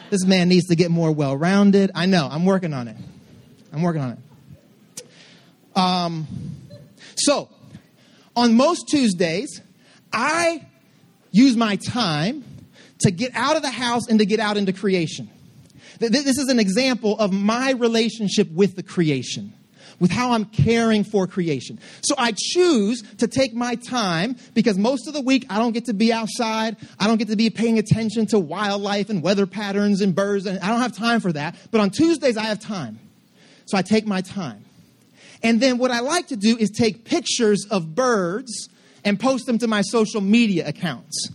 This 0.10 0.26
man 0.26 0.50
needs 0.50 0.68
to 0.68 0.76
get 0.76 0.92
more 0.92 1.12
well 1.12 1.38
rounded. 1.38 1.92
I 1.94 2.08
know, 2.08 2.28
I'm 2.30 2.46
working 2.46 2.74
on 2.74 2.88
it. 2.88 2.98
I'm 3.72 3.82
working 3.82 4.02
on 4.02 4.12
it. 4.12 5.78
Um, 5.78 6.28
so, 7.16 7.50
on 8.36 8.56
most 8.56 8.88
Tuesdays, 8.90 9.62
I 10.12 10.66
use 11.32 11.56
my 11.56 11.76
time 11.76 12.44
to 13.02 13.12
get 13.12 13.32
out 13.36 13.56
of 13.56 13.62
the 13.62 13.70
house 13.70 14.08
and 14.10 14.20
to 14.20 14.26
get 14.26 14.40
out 14.40 14.58
into 14.58 14.74
creation. 14.74 15.30
This 16.00 16.38
is 16.38 16.48
an 16.48 16.60
example 16.60 17.18
of 17.20 17.32
my 17.34 17.72
relationship 17.72 18.50
with 18.52 18.76
the 18.76 18.84
creation, 18.84 19.54
with 20.00 20.12
how 20.12 20.32
I'm 20.32 20.46
caring 20.46 21.04
for 21.04 21.28
creation. 21.28 21.80
So 22.02 22.16
I 22.18 22.34
choose 22.36 23.04
to 23.18 23.28
take 23.28 23.54
my 23.54 23.76
time 23.76 24.38
because 24.54 24.78
most 24.78 25.08
of 25.08 25.14
the 25.14 25.22
week 25.22 25.46
I 25.50 25.60
don't 25.60 25.74
get 25.74 25.86
to 25.86 25.94
be 25.94 26.14
outside. 26.14 26.78
I 27.00 27.08
don't 27.08 27.18
get 27.18 27.28
to 27.28 27.36
be 27.36 27.50
paying 27.50 27.78
attention 27.78 28.28
to 28.28 28.40
wildlife 28.40 29.10
and 29.10 29.22
weather 29.22 29.46
patterns 29.46 30.02
and 30.02 30.16
birds. 30.16 30.46
And 30.46 30.60
I 30.60 30.70
don't 30.70 30.82
have 30.82 30.96
time 30.96 31.20
for 31.20 31.34
that. 31.34 31.56
But 31.72 31.82
on 31.82 31.90
Tuesdays, 31.90 32.38
I 32.38 32.44
have 32.44 32.60
time. 32.60 33.00
So 33.66 33.78
I 33.78 33.82
take 33.82 34.08
my 34.08 34.22
time. 34.22 34.64
And 35.44 35.62
then 35.62 35.78
what 35.78 35.92
I 35.92 36.00
like 36.00 36.28
to 36.28 36.36
do 36.36 36.58
is 36.58 36.70
take 36.70 37.06
pictures 37.06 37.66
of 37.70 37.94
birds 37.96 38.70
and 39.04 39.20
post 39.20 39.46
them 39.46 39.58
to 39.60 39.68
my 39.68 39.82
social 39.82 40.22
media 40.22 40.68
accounts. 40.68 41.30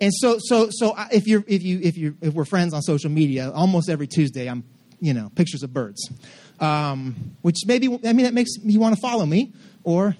And 0.00 0.12
so, 0.14 0.38
so, 0.40 0.68
so 0.70 0.96
if 1.12 1.26
you're, 1.26 1.44
if 1.46 1.62
you, 1.62 1.78
if 1.82 1.98
you, 1.98 2.16
if 2.22 2.32
we're 2.32 2.46
friends 2.46 2.72
on 2.72 2.80
social 2.82 3.10
media, 3.10 3.50
almost 3.50 3.90
every 3.90 4.06
Tuesday, 4.06 4.48
I'm, 4.48 4.64
you 4.98 5.12
know, 5.12 5.30
pictures 5.34 5.62
of 5.62 5.72
birds, 5.72 6.10
um, 6.58 7.36
which 7.42 7.58
maybe, 7.66 7.86
I 7.86 8.12
mean, 8.12 8.24
that 8.24 8.34
makes 8.34 8.50
you 8.62 8.80
want 8.80 8.94
to 8.94 9.00
follow 9.00 9.26
me 9.26 9.52
or 9.84 10.16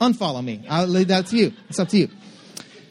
unfollow 0.00 0.44
me. 0.44 0.64
I'll 0.68 0.86
leave 0.86 1.08
that 1.08 1.26
to 1.28 1.36
you. 1.36 1.52
It's 1.68 1.78
up 1.78 1.88
to 1.90 1.98
you. 1.98 2.08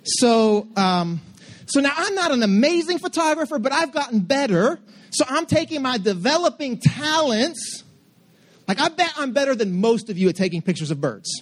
So, 0.04 0.68
um, 0.78 1.22
so 1.66 1.82
now 1.82 1.92
I'm 1.96 2.16
not 2.16 2.32
an 2.32 2.44
amazing 2.44 3.00
photographer, 3.00 3.60
but 3.60 3.74
I've 3.74 3.92
gotten 3.92 4.22
better. 4.22 4.80
So 5.10 5.26
I'm 5.28 5.46
taking 5.46 5.82
my 5.82 5.98
developing 5.98 6.80
talents. 6.80 7.84
Like 8.68 8.80
I 8.80 8.88
bet 8.90 9.14
I'm 9.18 9.34
better 9.34 9.56
than 9.56 9.82
most 9.82 10.10
of 10.10 10.18
you 10.18 10.30
at 10.30 10.36
taking 10.38 10.62
pictures 10.62 10.92
of 10.92 11.02
birds. 11.02 11.42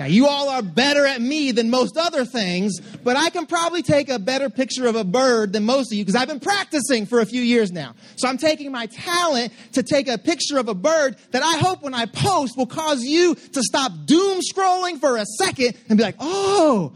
Now, 0.00 0.06
you 0.06 0.28
all 0.28 0.48
are 0.48 0.62
better 0.62 1.04
at 1.04 1.20
me 1.20 1.52
than 1.52 1.68
most 1.68 1.98
other 1.98 2.24
things, 2.24 2.80
but 3.04 3.18
I 3.18 3.28
can 3.28 3.44
probably 3.44 3.82
take 3.82 4.08
a 4.08 4.18
better 4.18 4.48
picture 4.48 4.86
of 4.86 4.96
a 4.96 5.04
bird 5.04 5.52
than 5.52 5.66
most 5.66 5.92
of 5.92 5.98
you 5.98 6.06
because 6.06 6.18
I've 6.18 6.26
been 6.26 6.40
practicing 6.40 7.04
for 7.04 7.20
a 7.20 7.26
few 7.26 7.42
years 7.42 7.70
now. 7.70 7.94
So 8.16 8.26
I'm 8.26 8.38
taking 8.38 8.72
my 8.72 8.86
talent 8.86 9.52
to 9.72 9.82
take 9.82 10.08
a 10.08 10.16
picture 10.16 10.56
of 10.56 10.68
a 10.68 10.74
bird 10.74 11.16
that 11.32 11.42
I 11.42 11.58
hope 11.58 11.82
when 11.82 11.92
I 11.92 12.06
post 12.06 12.56
will 12.56 12.64
cause 12.64 13.04
you 13.04 13.34
to 13.34 13.62
stop 13.62 13.92
doom 14.06 14.40
scrolling 14.40 14.98
for 14.98 15.18
a 15.18 15.26
second 15.38 15.76
and 15.90 15.98
be 15.98 16.02
like, 16.02 16.16
oh, 16.18 16.94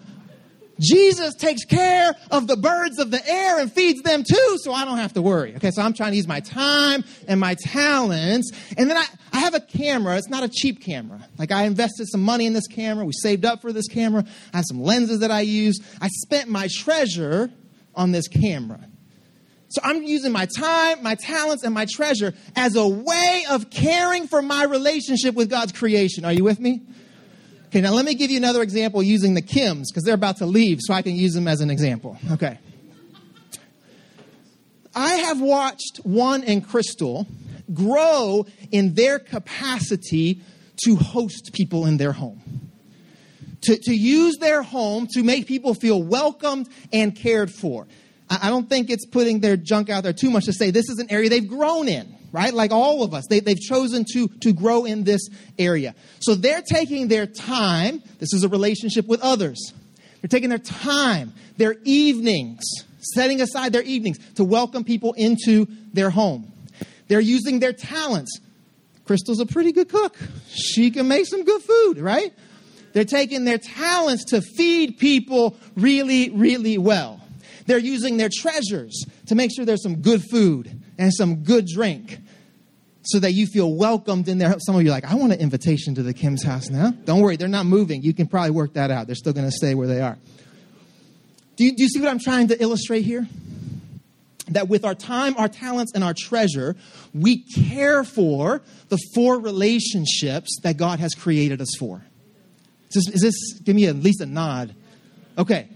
Jesus 0.80 1.34
takes 1.34 1.64
care 1.64 2.14
of 2.30 2.46
the 2.46 2.56
birds 2.56 2.98
of 2.98 3.10
the 3.10 3.26
air 3.28 3.60
and 3.60 3.72
feeds 3.72 4.02
them 4.02 4.24
too, 4.24 4.58
so 4.62 4.72
I 4.72 4.84
don't 4.84 4.98
have 4.98 5.12
to 5.14 5.22
worry. 5.22 5.54
Okay, 5.56 5.70
so 5.70 5.82
I'm 5.82 5.92
trying 5.92 6.12
to 6.12 6.16
use 6.16 6.26
my 6.26 6.40
time 6.40 7.04
and 7.28 7.38
my 7.38 7.54
talents. 7.54 8.50
And 8.76 8.90
then 8.90 8.96
I, 8.96 9.04
I 9.32 9.38
have 9.38 9.54
a 9.54 9.60
camera. 9.60 10.16
It's 10.16 10.28
not 10.28 10.42
a 10.42 10.48
cheap 10.48 10.82
camera. 10.82 11.26
Like 11.38 11.52
I 11.52 11.64
invested 11.64 12.08
some 12.08 12.22
money 12.22 12.46
in 12.46 12.52
this 12.52 12.66
camera. 12.66 13.04
We 13.04 13.12
saved 13.12 13.44
up 13.44 13.60
for 13.60 13.72
this 13.72 13.88
camera. 13.88 14.24
I 14.52 14.56
have 14.58 14.66
some 14.66 14.82
lenses 14.82 15.20
that 15.20 15.30
I 15.30 15.42
use. 15.42 15.78
I 16.00 16.08
spent 16.08 16.48
my 16.48 16.68
treasure 16.70 17.50
on 17.94 18.12
this 18.12 18.28
camera. 18.28 18.80
So 19.68 19.80
I'm 19.82 20.04
using 20.04 20.30
my 20.30 20.46
time, 20.46 21.02
my 21.02 21.16
talents, 21.16 21.64
and 21.64 21.74
my 21.74 21.86
treasure 21.90 22.32
as 22.54 22.76
a 22.76 22.86
way 22.86 23.44
of 23.50 23.70
caring 23.70 24.28
for 24.28 24.40
my 24.40 24.64
relationship 24.64 25.34
with 25.34 25.50
God's 25.50 25.72
creation. 25.72 26.24
Are 26.24 26.32
you 26.32 26.44
with 26.44 26.60
me? 26.60 26.82
Okay, 27.74 27.80
now 27.80 27.90
let 27.90 28.04
me 28.04 28.14
give 28.14 28.30
you 28.30 28.36
another 28.36 28.62
example 28.62 29.02
using 29.02 29.34
the 29.34 29.42
Kims 29.42 29.86
because 29.90 30.04
they're 30.04 30.14
about 30.14 30.36
to 30.36 30.46
leave, 30.46 30.78
so 30.80 30.94
I 30.94 31.02
can 31.02 31.16
use 31.16 31.34
them 31.34 31.48
as 31.48 31.60
an 31.60 31.70
example. 31.70 32.16
Okay. 32.30 32.56
I 34.94 35.14
have 35.14 35.40
watched 35.40 35.98
Juan 36.04 36.44
and 36.44 36.64
Crystal 36.64 37.26
grow 37.72 38.46
in 38.70 38.94
their 38.94 39.18
capacity 39.18 40.40
to 40.84 40.94
host 40.94 41.50
people 41.52 41.86
in 41.86 41.96
their 41.96 42.12
home. 42.12 42.70
To, 43.62 43.76
to 43.76 43.92
use 43.92 44.36
their 44.36 44.62
home 44.62 45.08
to 45.14 45.24
make 45.24 45.48
people 45.48 45.74
feel 45.74 46.00
welcomed 46.00 46.68
and 46.92 47.16
cared 47.16 47.50
for. 47.50 47.88
I, 48.30 48.38
I 48.42 48.50
don't 48.50 48.68
think 48.68 48.88
it's 48.88 49.04
putting 49.04 49.40
their 49.40 49.56
junk 49.56 49.90
out 49.90 50.04
there 50.04 50.12
too 50.12 50.30
much 50.30 50.44
to 50.44 50.52
say 50.52 50.70
this 50.70 50.88
is 50.88 51.00
an 51.00 51.10
area 51.10 51.28
they've 51.28 51.48
grown 51.48 51.88
in 51.88 52.13
right? 52.34 52.52
Like 52.52 52.72
all 52.72 53.04
of 53.04 53.14
us, 53.14 53.28
they, 53.28 53.38
they've 53.38 53.60
chosen 53.60 54.04
to, 54.12 54.26
to 54.40 54.52
grow 54.52 54.84
in 54.84 55.04
this 55.04 55.28
area. 55.56 55.94
So 56.18 56.34
they're 56.34 56.62
taking 56.62 57.06
their 57.06 57.26
time. 57.26 58.02
This 58.18 58.34
is 58.34 58.42
a 58.42 58.48
relationship 58.48 59.06
with 59.06 59.20
others. 59.20 59.72
They're 60.20 60.28
taking 60.28 60.48
their 60.48 60.58
time, 60.58 61.32
their 61.58 61.76
evenings, 61.84 62.64
setting 63.14 63.40
aside 63.40 63.72
their 63.72 63.82
evenings 63.82 64.18
to 64.34 64.42
welcome 64.42 64.82
people 64.82 65.12
into 65.12 65.68
their 65.92 66.10
home. 66.10 66.52
They're 67.06 67.20
using 67.20 67.60
their 67.60 67.72
talents. 67.72 68.40
Crystal's 69.04 69.38
a 69.38 69.46
pretty 69.46 69.70
good 69.70 69.88
cook. 69.88 70.16
She 70.48 70.90
can 70.90 71.06
make 71.06 71.26
some 71.26 71.44
good 71.44 71.62
food, 71.62 71.98
right? 71.98 72.32
They're 72.94 73.04
taking 73.04 73.44
their 73.44 73.58
talents 73.58 74.24
to 74.30 74.40
feed 74.40 74.98
people 74.98 75.56
really, 75.76 76.30
really 76.30 76.78
well. 76.78 77.20
They're 77.66 77.78
using 77.78 78.16
their 78.16 78.30
treasures 78.32 79.04
to 79.26 79.36
make 79.36 79.52
sure 79.54 79.64
there's 79.64 79.84
some 79.84 80.02
good 80.02 80.22
food 80.32 80.82
and 80.98 81.14
some 81.14 81.44
good 81.44 81.66
drink 81.66 82.18
so 83.04 83.18
that 83.20 83.32
you 83.32 83.46
feel 83.46 83.74
welcomed 83.74 84.28
in 84.28 84.38
there. 84.38 84.54
Some 84.60 84.76
of 84.76 84.82
you 84.82 84.88
are 84.88 84.92
like, 84.92 85.04
I 85.04 85.14
want 85.14 85.32
an 85.32 85.40
invitation 85.40 85.94
to 85.96 86.02
the 86.02 86.14
Kim's 86.14 86.42
house 86.42 86.70
now. 86.70 86.90
Don't 86.90 87.20
worry, 87.20 87.36
they're 87.36 87.48
not 87.48 87.66
moving. 87.66 88.02
You 88.02 88.14
can 88.14 88.26
probably 88.26 88.50
work 88.50 88.74
that 88.74 88.90
out. 88.90 89.06
They're 89.06 89.14
still 89.14 89.32
going 89.32 89.46
to 89.46 89.52
stay 89.52 89.74
where 89.74 89.86
they 89.86 90.00
are. 90.00 90.16
Do 91.56 91.64
you, 91.64 91.76
do 91.76 91.82
you 91.82 91.88
see 91.88 92.00
what 92.00 92.10
I'm 92.10 92.18
trying 92.18 92.48
to 92.48 92.60
illustrate 92.60 93.02
here? 93.02 93.28
That 94.48 94.68
with 94.68 94.84
our 94.84 94.94
time, 94.94 95.34
our 95.38 95.48
talents, 95.48 95.92
and 95.94 96.04
our 96.04 96.14
treasure, 96.14 96.76
we 97.14 97.44
care 97.44 98.04
for 98.04 98.62
the 98.88 98.98
four 99.14 99.38
relationships 99.38 100.58
that 100.62 100.76
God 100.76 100.98
has 101.00 101.14
created 101.14 101.60
us 101.60 101.74
for. 101.78 102.02
Is 102.90 103.04
this, 103.06 103.14
is 103.14 103.22
this 103.22 103.60
give 103.60 103.74
me 103.74 103.86
at 103.86 103.96
least 103.96 104.20
a 104.20 104.26
nod? 104.26 104.74
Okay. 105.38 105.68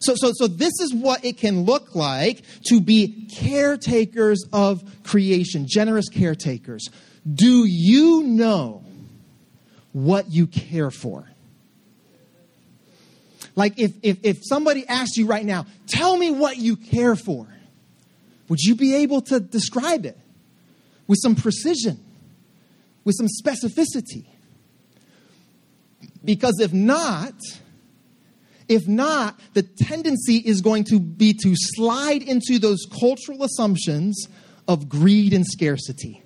So, 0.00 0.14
so, 0.16 0.32
so 0.34 0.46
this 0.46 0.72
is 0.80 0.94
what 0.94 1.24
it 1.24 1.36
can 1.36 1.64
look 1.64 1.94
like 1.94 2.42
to 2.68 2.80
be 2.80 3.28
caretakers 3.34 4.42
of 4.52 4.82
creation, 5.04 5.66
generous 5.68 6.08
caretakers. 6.08 6.88
Do 7.32 7.64
you 7.66 8.22
know 8.22 8.82
what 9.92 10.30
you 10.30 10.46
care 10.46 10.90
for? 10.90 11.26
Like 13.56 13.78
if, 13.78 13.92
if, 14.02 14.18
if 14.22 14.38
somebody 14.42 14.86
asked 14.88 15.18
you 15.18 15.26
right 15.26 15.44
now, 15.44 15.66
tell 15.86 16.16
me 16.16 16.30
what 16.30 16.56
you 16.56 16.76
care 16.76 17.14
for, 17.14 17.46
would 18.48 18.60
you 18.60 18.74
be 18.74 18.94
able 18.96 19.20
to 19.22 19.38
describe 19.38 20.06
it 20.06 20.18
with 21.06 21.18
some 21.20 21.34
precision, 21.34 22.02
with 23.04 23.16
some 23.16 23.26
specificity? 23.26 24.24
Because 26.24 26.58
if 26.60 26.72
not, 26.72 27.34
if 28.70 28.86
not, 28.86 29.38
the 29.54 29.64
tendency 29.64 30.36
is 30.36 30.60
going 30.60 30.84
to 30.84 31.00
be 31.00 31.34
to 31.42 31.54
slide 31.56 32.22
into 32.22 32.60
those 32.60 32.86
cultural 33.00 33.42
assumptions 33.42 34.28
of 34.68 34.88
greed 34.88 35.34
and 35.34 35.44
scarcity. 35.44 36.22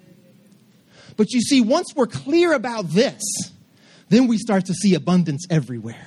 But 1.17 1.33
you 1.33 1.41
see, 1.41 1.63
once 1.63 1.95
we're 1.97 2.07
clear 2.07 2.53
about 2.53 2.91
this, 2.91 3.23
then 4.11 4.27
we 4.27 4.37
start 4.37 4.67
to 4.67 4.75
see 4.75 4.95
abundance 4.95 5.47
everywhere. 5.49 6.07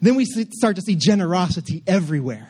Then 0.00 0.16
we 0.16 0.24
start 0.24 0.74
to 0.74 0.82
see 0.82 0.96
generosity 0.96 1.84
everywhere. 1.86 2.48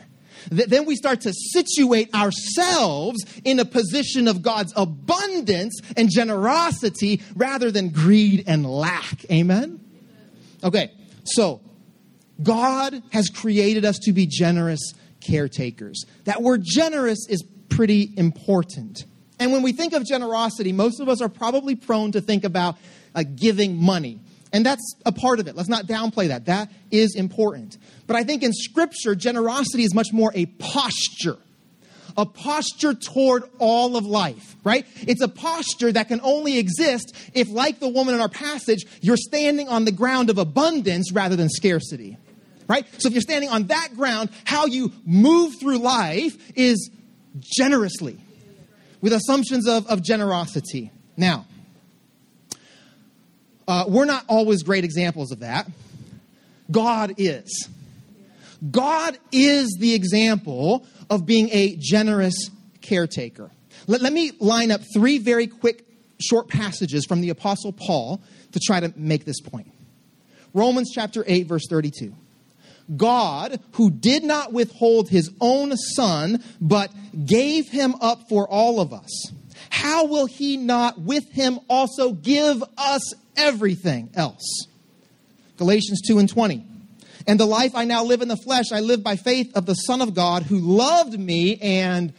Then 0.50 0.86
we 0.86 0.96
start 0.96 1.20
to 1.22 1.34
situate 1.34 2.14
ourselves 2.14 3.18
in 3.44 3.58
a 3.60 3.66
position 3.66 4.28
of 4.28 4.40
God's 4.40 4.72
abundance 4.76 5.78
and 5.94 6.08
generosity 6.10 7.20
rather 7.36 7.70
than 7.70 7.90
greed 7.90 8.44
and 8.46 8.64
lack. 8.64 9.30
Amen? 9.30 9.78
Okay, 10.64 10.90
so 11.24 11.60
God 12.42 13.02
has 13.10 13.28
created 13.28 13.84
us 13.84 13.98
to 14.00 14.12
be 14.12 14.26
generous 14.26 14.94
caretakers. 15.20 16.04
That 16.24 16.42
word 16.42 16.62
generous 16.64 17.26
is 17.28 17.44
pretty 17.68 18.12
important. 18.16 19.04
And 19.38 19.52
when 19.52 19.62
we 19.62 19.72
think 19.72 19.92
of 19.92 20.04
generosity, 20.04 20.72
most 20.72 21.00
of 21.00 21.08
us 21.08 21.20
are 21.22 21.28
probably 21.28 21.74
prone 21.76 22.12
to 22.12 22.20
think 22.20 22.44
about 22.44 22.76
uh, 23.14 23.24
giving 23.36 23.76
money. 23.76 24.20
And 24.52 24.66
that's 24.66 24.96
a 25.06 25.12
part 25.12 25.40
of 25.40 25.48
it. 25.48 25.54
Let's 25.54 25.68
not 25.68 25.86
downplay 25.86 26.28
that. 26.28 26.46
That 26.46 26.70
is 26.90 27.14
important. 27.14 27.78
But 28.06 28.16
I 28.16 28.24
think 28.24 28.42
in 28.42 28.52
Scripture, 28.52 29.14
generosity 29.14 29.84
is 29.84 29.94
much 29.94 30.08
more 30.12 30.32
a 30.34 30.46
posture. 30.46 31.38
A 32.16 32.26
posture 32.26 32.92
toward 32.92 33.44
all 33.60 33.96
of 33.96 34.04
life, 34.04 34.56
right? 34.64 34.84
It's 35.06 35.22
a 35.22 35.28
posture 35.28 35.92
that 35.92 36.08
can 36.08 36.20
only 36.22 36.58
exist 36.58 37.14
if, 37.34 37.48
like 37.48 37.78
the 37.78 37.88
woman 37.88 38.14
in 38.14 38.20
our 38.20 38.28
passage, 38.28 38.84
you're 39.00 39.16
standing 39.16 39.68
on 39.68 39.84
the 39.84 39.92
ground 39.92 40.28
of 40.28 40.36
abundance 40.36 41.12
rather 41.12 41.36
than 41.36 41.48
scarcity 41.48 42.18
right? 42.70 42.86
So 42.98 43.08
if 43.08 43.14
you're 43.14 43.20
standing 43.20 43.50
on 43.50 43.66
that 43.66 43.96
ground, 43.96 44.30
how 44.44 44.66
you 44.66 44.92
move 45.04 45.58
through 45.58 45.78
life 45.78 46.36
is 46.56 46.88
generously, 47.40 48.16
with 49.00 49.12
assumptions 49.12 49.66
of, 49.66 49.88
of 49.88 50.02
generosity. 50.02 50.92
Now, 51.16 51.46
uh, 53.66 53.86
we're 53.88 54.04
not 54.04 54.24
always 54.28 54.62
great 54.62 54.84
examples 54.84 55.32
of 55.32 55.40
that. 55.40 55.68
God 56.70 57.14
is. 57.18 57.68
God 58.70 59.18
is 59.32 59.76
the 59.80 59.94
example 59.94 60.86
of 61.08 61.26
being 61.26 61.48
a 61.50 61.76
generous 61.76 62.50
caretaker. 62.82 63.50
Let, 63.88 64.00
let 64.00 64.12
me 64.12 64.30
line 64.38 64.70
up 64.70 64.82
three 64.94 65.18
very 65.18 65.48
quick, 65.48 65.84
short 66.20 66.48
passages 66.48 67.04
from 67.04 67.20
the 67.20 67.30
Apostle 67.30 67.72
Paul 67.72 68.22
to 68.52 68.60
try 68.60 68.78
to 68.78 68.92
make 68.94 69.24
this 69.24 69.40
point. 69.40 69.72
Romans 70.54 70.92
chapter 70.94 71.24
8, 71.26 71.48
verse 71.48 71.66
32. 71.68 72.14
God, 72.96 73.60
who 73.72 73.90
did 73.90 74.24
not 74.24 74.52
withhold 74.52 75.08
his 75.08 75.30
own 75.40 75.76
son, 75.76 76.42
but 76.60 76.92
gave 77.24 77.68
him 77.68 77.94
up 78.00 78.28
for 78.28 78.48
all 78.48 78.80
of 78.80 78.92
us, 78.92 79.32
how 79.70 80.06
will 80.06 80.26
he 80.26 80.56
not 80.56 81.00
with 81.00 81.30
him 81.30 81.60
also 81.68 82.12
give 82.12 82.62
us 82.76 83.14
everything 83.36 84.10
else? 84.14 84.66
Galatians 85.56 86.00
2 86.06 86.18
and 86.18 86.28
20. 86.28 86.64
And 87.26 87.38
the 87.38 87.46
life 87.46 87.72
I 87.74 87.84
now 87.84 88.02
live 88.02 88.22
in 88.22 88.28
the 88.28 88.36
flesh, 88.36 88.72
I 88.72 88.80
live 88.80 89.02
by 89.02 89.16
faith 89.16 89.54
of 89.54 89.66
the 89.66 89.74
Son 89.74 90.00
of 90.00 90.14
God 90.14 90.44
who 90.44 90.58
loved 90.58 91.18
me 91.18 91.58
and 91.60 92.12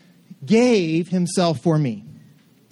gave 0.45 1.09
himself 1.09 1.61
for 1.61 1.77
me. 1.77 2.05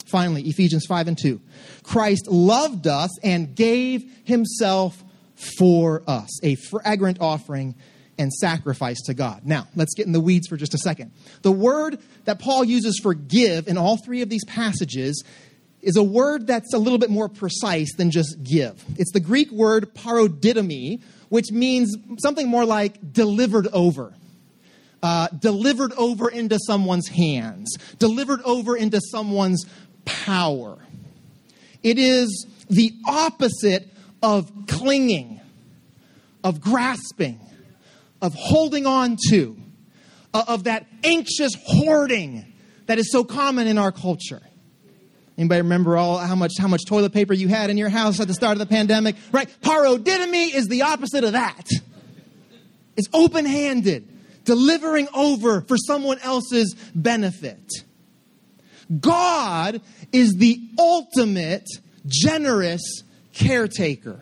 Finally, 0.05 0.43
Ephesians 0.43 0.85
5 0.85 1.07
and 1.09 1.17
2. 1.17 1.41
Christ 1.83 2.27
loved 2.27 2.87
us 2.87 3.09
and 3.23 3.55
gave 3.55 4.03
himself 4.23 5.03
for 5.57 6.03
us, 6.07 6.29
a 6.43 6.55
fragrant 6.55 7.19
offering 7.21 7.75
and 8.17 8.33
sacrifice 8.33 8.99
to 9.05 9.13
God. 9.13 9.45
Now, 9.45 9.67
let's 9.75 9.93
get 9.95 10.05
in 10.05 10.11
the 10.11 10.19
weeds 10.19 10.47
for 10.47 10.57
just 10.57 10.73
a 10.73 10.77
second. 10.77 11.11
The 11.41 11.51
word 11.51 11.99
that 12.25 12.39
Paul 12.39 12.65
uses 12.65 12.99
for 13.01 13.13
give 13.13 13.67
in 13.67 13.77
all 13.77 13.97
three 13.97 14.21
of 14.21 14.29
these 14.29 14.43
passages 14.45 15.23
is 15.81 15.95
a 15.95 16.03
word 16.03 16.45
that's 16.45 16.73
a 16.73 16.77
little 16.77 16.99
bit 16.99 17.09
more 17.09 17.29
precise 17.29 17.93
than 17.95 18.11
just 18.11 18.43
give. 18.43 18.83
It's 18.97 19.13
the 19.13 19.21
Greek 19.21 19.49
word 19.51 19.95
paradidomi, 19.95 21.01
which 21.29 21.51
means 21.51 21.95
something 22.21 22.49
more 22.49 22.65
like 22.65 23.13
delivered 23.13 23.67
over. 23.67 24.13
Uh, 25.01 25.29
delivered 25.29 25.93
over 25.93 26.29
into 26.29 26.59
someone's 26.67 27.07
hands, 27.07 27.77
delivered 27.99 28.41
over 28.41 28.75
into 28.75 28.99
someone's 28.99 29.65
power. 30.03 30.77
It 31.83 31.97
is 31.97 32.45
the 32.69 32.91
opposite 33.07 33.87
of 34.21 34.51
clinging, 34.67 35.41
of 36.43 36.61
grasping, 36.61 37.39
of 38.21 38.33
holding 38.33 38.85
on 38.85 39.17
to, 39.29 39.57
uh, 40.33 40.43
of 40.47 40.65
that 40.65 40.85
anxious 41.03 41.53
hoarding 41.65 42.53
that 42.85 42.99
is 42.99 43.11
so 43.11 43.23
common 43.23 43.67
in 43.67 43.77
our 43.77 43.91
culture. 43.91 44.41
Anybody 45.37 45.61
remember 45.61 45.95
all 45.95 46.17
how 46.17 46.35
much 46.35 46.51
how 46.59 46.67
much 46.67 46.83
toilet 46.85 47.13
paper 47.13 47.33
you 47.33 47.47
had 47.47 47.69
in 47.69 47.77
your 47.77 47.87
house 47.87 48.19
at 48.19 48.27
the 48.27 48.33
start 48.33 48.53
of 48.53 48.59
the 48.59 48.65
pandemic? 48.65 49.15
Right? 49.31 49.49
Paradidomi 49.61 50.53
is 50.53 50.67
the 50.67 50.81
opposite 50.81 51.23
of 51.23 51.31
that. 51.31 51.69
It's 52.97 53.07
open 53.13 53.45
handed, 53.45 54.05
delivering 54.43 55.07
over 55.13 55.61
for 55.61 55.77
someone 55.77 56.19
else's 56.19 56.75
benefit. 56.93 57.71
God 58.99 59.81
is 60.11 60.33
the 60.33 60.59
ultimate 60.77 61.69
generous 62.05 63.03
caretaker 63.39 64.19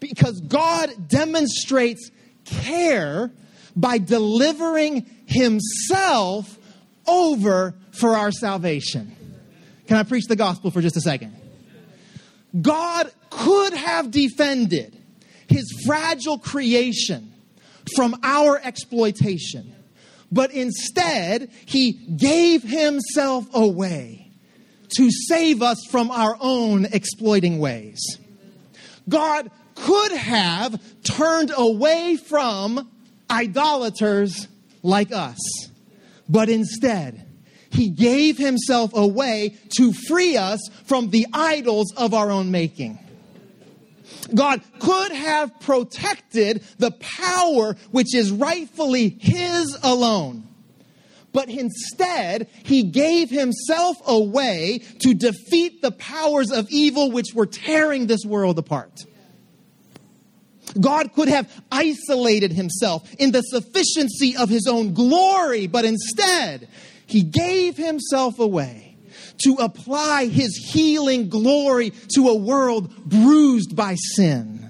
because 0.00 0.40
God 0.40 1.08
demonstrates 1.08 2.10
care 2.44 3.30
by 3.74 3.98
delivering 3.98 5.06
himself 5.26 6.58
over 7.06 7.74
for 7.92 8.16
our 8.16 8.32
salvation. 8.32 9.14
Can 9.86 9.96
I 9.96 10.02
preach 10.02 10.24
the 10.26 10.36
gospel 10.36 10.70
for 10.70 10.80
just 10.80 10.96
a 10.96 11.00
second? 11.00 11.36
God 12.60 13.10
could 13.30 13.74
have 13.74 14.10
defended 14.10 14.96
his 15.48 15.64
fragile 15.86 16.38
creation 16.38 17.32
from 17.94 18.16
our 18.22 18.58
exploitation, 18.58 19.74
but 20.32 20.50
instead, 20.50 21.50
he 21.66 21.92
gave 21.92 22.62
himself 22.62 23.46
away 23.54 24.25
to 24.96 25.10
save 25.10 25.62
us 25.62 25.84
from 25.90 26.10
our 26.10 26.36
own 26.40 26.86
exploiting 26.86 27.58
ways. 27.58 28.00
God 29.08 29.50
could 29.74 30.12
have 30.12 30.80
turned 31.02 31.52
away 31.56 32.16
from 32.16 32.90
idolaters 33.30 34.48
like 34.82 35.12
us, 35.12 35.38
but 36.28 36.48
instead, 36.48 37.26
he 37.70 37.90
gave 37.90 38.38
himself 38.38 38.92
away 38.94 39.56
to 39.76 39.92
free 39.92 40.36
us 40.36 40.60
from 40.84 41.10
the 41.10 41.26
idols 41.32 41.92
of 41.96 42.14
our 42.14 42.30
own 42.30 42.50
making. 42.50 42.98
God 44.34 44.62
could 44.78 45.12
have 45.12 45.60
protected 45.60 46.64
the 46.78 46.90
power 46.92 47.76
which 47.90 48.14
is 48.14 48.32
rightfully 48.32 49.16
his 49.20 49.76
alone. 49.82 50.46
But 51.36 51.50
instead, 51.50 52.48
he 52.64 52.82
gave 52.82 53.28
himself 53.28 53.98
away 54.06 54.80
to 55.00 55.12
defeat 55.12 55.82
the 55.82 55.90
powers 55.90 56.50
of 56.50 56.66
evil 56.70 57.10
which 57.10 57.34
were 57.34 57.44
tearing 57.44 58.06
this 58.06 58.24
world 58.24 58.58
apart. 58.58 59.04
God 60.80 61.12
could 61.12 61.28
have 61.28 61.52
isolated 61.70 62.54
himself 62.54 63.14
in 63.18 63.32
the 63.32 63.42
sufficiency 63.42 64.34
of 64.34 64.48
his 64.48 64.66
own 64.66 64.94
glory, 64.94 65.66
but 65.66 65.84
instead, 65.84 66.68
he 67.04 67.22
gave 67.22 67.76
himself 67.76 68.38
away 68.38 68.96
to 69.44 69.56
apply 69.60 70.28
his 70.28 70.56
healing 70.56 71.28
glory 71.28 71.92
to 72.14 72.28
a 72.30 72.34
world 72.34 72.96
bruised 73.04 73.76
by 73.76 73.94
sin. 74.14 74.65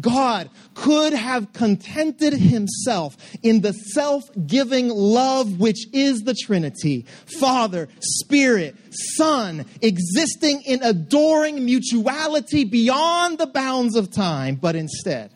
God 0.00 0.50
could 0.74 1.12
have 1.12 1.52
contented 1.52 2.32
himself 2.32 3.16
in 3.42 3.60
the 3.62 3.72
self 3.72 4.24
giving 4.46 4.88
love 4.88 5.58
which 5.58 5.86
is 5.92 6.22
the 6.22 6.34
Trinity 6.34 7.06
Father, 7.38 7.88
Spirit, 8.00 8.76
Son, 8.90 9.64
existing 9.82 10.62
in 10.62 10.82
adoring 10.82 11.64
mutuality 11.64 12.64
beyond 12.64 13.38
the 13.38 13.46
bounds 13.46 13.96
of 13.96 14.10
time, 14.10 14.56
but 14.56 14.76
instead, 14.76 15.30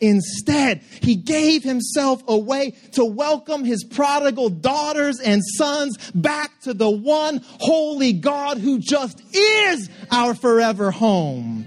Instead, 0.00 0.82
he 1.00 1.16
gave 1.16 1.62
himself 1.62 2.22
away 2.28 2.72
to 2.92 3.04
welcome 3.04 3.64
his 3.64 3.84
prodigal 3.84 4.50
daughters 4.50 5.20
and 5.20 5.42
sons 5.56 5.96
back 6.14 6.60
to 6.60 6.74
the 6.74 6.90
one 6.90 7.40
holy 7.60 8.12
God 8.12 8.58
who 8.58 8.78
just 8.78 9.22
is 9.34 9.88
our 10.10 10.34
forever 10.34 10.90
home. 10.90 11.66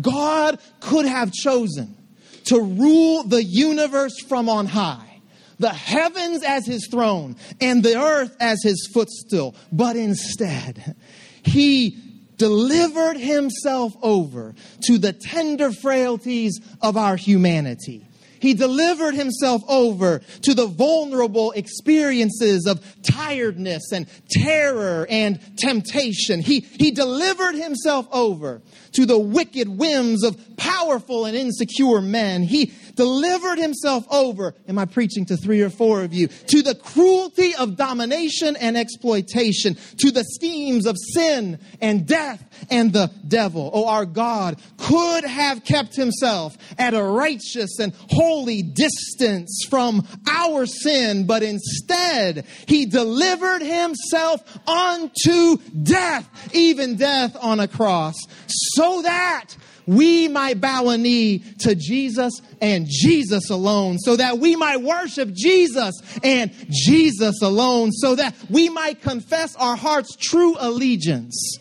God 0.00 0.58
could 0.80 1.06
have 1.06 1.32
chosen 1.32 1.96
to 2.44 2.60
rule 2.60 3.24
the 3.24 3.42
universe 3.42 4.20
from 4.28 4.48
on 4.48 4.66
high, 4.66 5.20
the 5.58 5.70
heavens 5.70 6.42
as 6.42 6.66
his 6.66 6.88
throne, 6.90 7.36
and 7.60 7.82
the 7.82 8.00
earth 8.00 8.36
as 8.40 8.62
his 8.62 8.90
footstool. 8.92 9.54
But 9.70 9.96
instead, 9.96 10.96
he 11.44 11.98
delivered 12.36 13.16
himself 13.16 13.92
over 14.02 14.54
to 14.86 14.98
the 14.98 15.12
tender 15.12 15.70
frailties 15.70 16.60
of 16.80 16.96
our 16.96 17.16
humanity. 17.16 18.08
He 18.40 18.54
delivered 18.54 19.14
himself 19.14 19.62
over 19.68 20.20
to 20.42 20.54
the 20.54 20.66
vulnerable 20.66 21.52
experiences 21.52 22.66
of 22.66 22.84
tiredness 23.04 23.92
and 23.92 24.08
terror 24.28 25.06
and 25.08 25.38
temptation. 25.56 26.40
He, 26.40 26.58
he 26.58 26.90
delivered 26.90 27.54
himself 27.54 28.08
over 28.10 28.60
to 28.92 29.06
the 29.06 29.18
wicked 29.18 29.68
whims 29.68 30.22
of 30.24 30.36
powerful 30.56 31.24
and 31.24 31.36
insecure 31.36 32.00
men. 32.00 32.42
He 32.42 32.72
delivered 32.94 33.58
himself 33.58 34.04
over, 34.10 34.54
am 34.68 34.78
I 34.78 34.84
preaching 34.84 35.24
to 35.26 35.36
three 35.36 35.62
or 35.62 35.70
four 35.70 36.02
of 36.02 36.12
you, 36.12 36.28
to 36.28 36.62
the 36.62 36.74
cruelty 36.74 37.54
of 37.54 37.76
domination 37.76 38.56
and 38.56 38.76
exploitation, 38.76 39.76
to 39.98 40.10
the 40.10 40.24
schemes 40.24 40.86
of 40.86 40.96
sin 41.14 41.58
and 41.80 42.06
death 42.06 42.44
and 42.70 42.92
the 42.92 43.10
devil. 43.26 43.70
Oh, 43.72 43.86
our 43.86 44.04
God 44.04 44.60
could 44.76 45.24
have 45.24 45.64
kept 45.64 45.96
himself 45.96 46.56
at 46.78 46.94
a 46.94 47.02
righteous 47.02 47.78
and 47.78 47.92
holy 48.10 48.62
distance 48.62 49.66
from 49.68 50.06
our 50.28 50.66
sin, 50.66 51.26
but 51.26 51.42
instead 51.42 52.44
he 52.66 52.86
delivered 52.86 53.62
himself 53.62 54.40
unto 54.68 55.56
death, 55.82 56.28
even 56.54 56.96
death 56.96 57.36
on 57.40 57.60
a 57.60 57.68
cross, 57.68 58.14
so 58.46 58.81
that 59.02 59.56
we 59.86 60.28
might 60.28 60.60
bow 60.60 60.88
a 60.88 60.98
knee 60.98 61.38
to 61.60 61.74
Jesus 61.74 62.40
and 62.60 62.86
Jesus 62.88 63.50
alone, 63.50 63.98
so 63.98 64.16
that 64.16 64.38
we 64.38 64.56
might 64.56 64.80
worship 64.82 65.32
Jesus 65.32 65.94
and 66.22 66.52
Jesus 66.70 67.42
alone, 67.42 67.90
so 67.92 68.14
that 68.14 68.34
we 68.50 68.68
might 68.68 69.00
confess 69.00 69.56
our 69.56 69.76
heart's 69.76 70.16
true 70.16 70.54
allegiance 70.58 71.58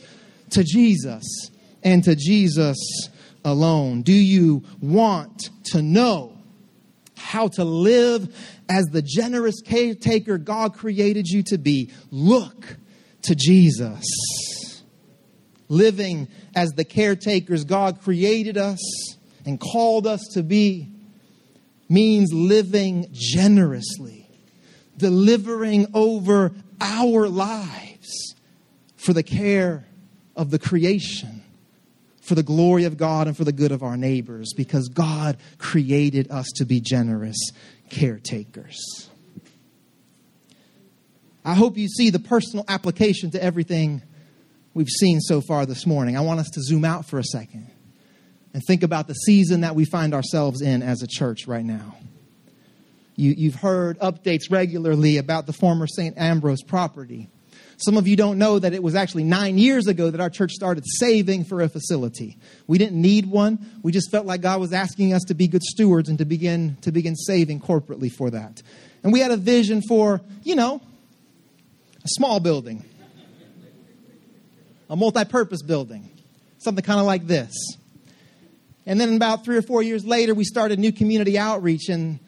to 0.51 0.63
Jesus 0.63 1.49
and 1.83 2.03
to 2.03 2.15
Jesus 2.15 2.77
alone. 3.43 4.03
Do 4.03 4.13
you 4.13 4.63
want 4.81 5.49
to 5.71 5.81
know 5.81 6.37
how 7.17 7.47
to 7.47 7.63
live 7.63 8.35
as 8.69 8.85
the 8.85 9.01
generous 9.01 9.61
caretaker 9.61 10.37
God 10.37 10.75
created 10.75 11.27
you 11.27 11.43
to 11.43 11.57
be? 11.57 11.91
Look 12.11 12.77
to 13.23 13.35
Jesus. 13.35 14.03
Living 15.69 16.27
as 16.55 16.71
the 16.71 16.85
caretakers 16.85 17.63
God 17.63 18.01
created 18.01 18.57
us 18.57 18.79
and 19.45 19.59
called 19.59 20.05
us 20.05 20.21
to 20.33 20.43
be 20.43 20.89
means 21.89 22.31
living 22.33 23.07
generously, 23.11 24.29
delivering 24.97 25.87
over 25.93 26.53
our 26.79 27.27
lives 27.27 28.35
for 28.95 29.13
the 29.13 29.23
care 29.23 29.85
of 30.35 30.51
the 30.51 30.59
creation, 30.59 31.43
for 32.21 32.35
the 32.35 32.43
glory 32.43 32.85
of 32.85 32.97
God 32.97 33.27
and 33.27 33.35
for 33.35 33.43
the 33.43 33.51
good 33.51 33.71
of 33.71 33.83
our 33.83 33.97
neighbors, 33.97 34.53
because 34.55 34.87
God 34.87 35.37
created 35.57 36.31
us 36.31 36.47
to 36.55 36.65
be 36.65 36.79
generous 36.79 37.37
caretakers. 37.89 39.09
I 41.43 41.55
hope 41.55 41.77
you 41.77 41.87
see 41.87 42.09
the 42.09 42.19
personal 42.19 42.63
application 42.67 43.31
to 43.31 43.43
everything 43.43 44.03
we've 44.73 44.89
seen 44.89 45.19
so 45.19 45.41
far 45.41 45.65
this 45.65 45.85
morning. 45.85 46.17
I 46.17 46.21
want 46.21 46.39
us 46.39 46.49
to 46.51 46.61
zoom 46.61 46.85
out 46.85 47.05
for 47.05 47.19
a 47.19 47.23
second 47.23 47.69
and 48.53 48.63
think 48.67 48.83
about 48.83 49.07
the 49.07 49.13
season 49.13 49.61
that 49.61 49.75
we 49.75 49.85
find 49.85 50.13
ourselves 50.13 50.61
in 50.61 50.81
as 50.81 51.01
a 51.01 51.07
church 51.07 51.47
right 51.47 51.65
now. 51.65 51.95
You, 53.15 53.51
have 53.51 53.61
heard 53.61 53.99
updates 53.99 54.49
regularly 54.49 55.17
about 55.17 55.45
the 55.45 55.53
former 55.53 55.85
St. 55.85 56.17
Ambrose 56.17 56.63
property. 56.63 57.29
Some 57.77 57.97
of 57.97 58.07
you 58.07 58.15
don't 58.15 58.37
know 58.37 58.57
that 58.57 58.73
it 58.73 58.81
was 58.81 58.95
actually 58.95 59.23
nine 59.23 59.57
years 59.57 59.87
ago 59.87 60.09
that 60.09 60.21
our 60.21 60.29
church 60.29 60.51
started 60.51 60.83
saving 60.85 61.45
for 61.45 61.61
a 61.61 61.69
facility. 61.69 62.37
We 62.67 62.77
didn't 62.77 62.99
need 62.99 63.25
one. 63.25 63.79
We 63.83 63.91
just 63.91 64.11
felt 64.11 64.25
like 64.25 64.41
God 64.41 64.59
was 64.59 64.73
asking 64.73 65.13
us 65.13 65.23
to 65.25 65.33
be 65.33 65.47
good 65.47 65.63
stewards 65.63 66.09
and 66.09 66.17
to 66.19 66.25
begin 66.25 66.77
to 66.81 66.91
begin 66.91 67.15
saving 67.15 67.59
corporately 67.59 68.11
for 68.11 68.29
that. 68.31 68.61
And 69.03 69.11
we 69.11 69.19
had 69.19 69.31
a 69.31 69.37
vision 69.37 69.81
for, 69.87 70.21
you 70.43 70.55
know, 70.55 70.81
a 72.03 72.07
small 72.07 72.39
building, 72.39 72.85
a 74.91 74.95
multi-purpose 74.97 75.63
building, 75.63 76.11
something 76.57 76.83
kind 76.83 76.99
of 76.99 77.05
like 77.05 77.25
this. 77.25 77.55
And 78.85 78.99
then 78.99 79.15
about 79.15 79.45
three 79.45 79.55
or 79.55 79.61
four 79.61 79.81
years 79.81 80.03
later, 80.03 80.35
we 80.35 80.43
started 80.43 80.79
new 80.79 80.91
community 80.91 81.39
outreach, 81.39 81.87
and, 81.87 82.19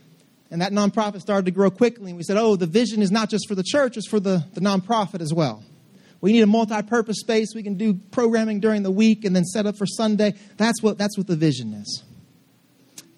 and 0.50 0.62
that 0.62 0.72
nonprofit 0.72 1.20
started 1.20 1.44
to 1.46 1.52
grow 1.52 1.70
quickly. 1.70 2.12
And 2.12 2.18
we 2.18 2.24
said, 2.24 2.38
oh, 2.38 2.56
the 2.56 2.66
vision 2.66 3.02
is 3.02 3.12
not 3.12 3.30
just 3.30 3.50
for 3.50 3.56
the 3.56 3.64
church, 3.64 3.98
it's 3.98 4.08
for 4.08 4.22
the, 4.22 4.46
the 4.54 4.62
nonprofit 4.62 5.20
as 5.20 5.34
well. 5.34 5.62
We 6.22 6.32
need 6.32 6.40
a 6.42 6.48
multi-purpose 6.48 7.20
space. 7.20 7.50
We 7.54 7.64
can 7.64 7.76
do 7.76 7.96
programming 8.12 8.62
during 8.62 8.84
the 8.84 8.92
week 8.92 9.26
and 9.26 9.36
then 9.36 9.44
set 9.44 9.66
up 9.66 9.78
for 9.78 9.86
Sunday. 9.86 10.34
That's 10.56 10.82
what, 10.82 10.98
that's 10.98 11.18
what 11.18 11.28
the 11.28 11.36
vision 11.36 11.74
is. 11.74 12.02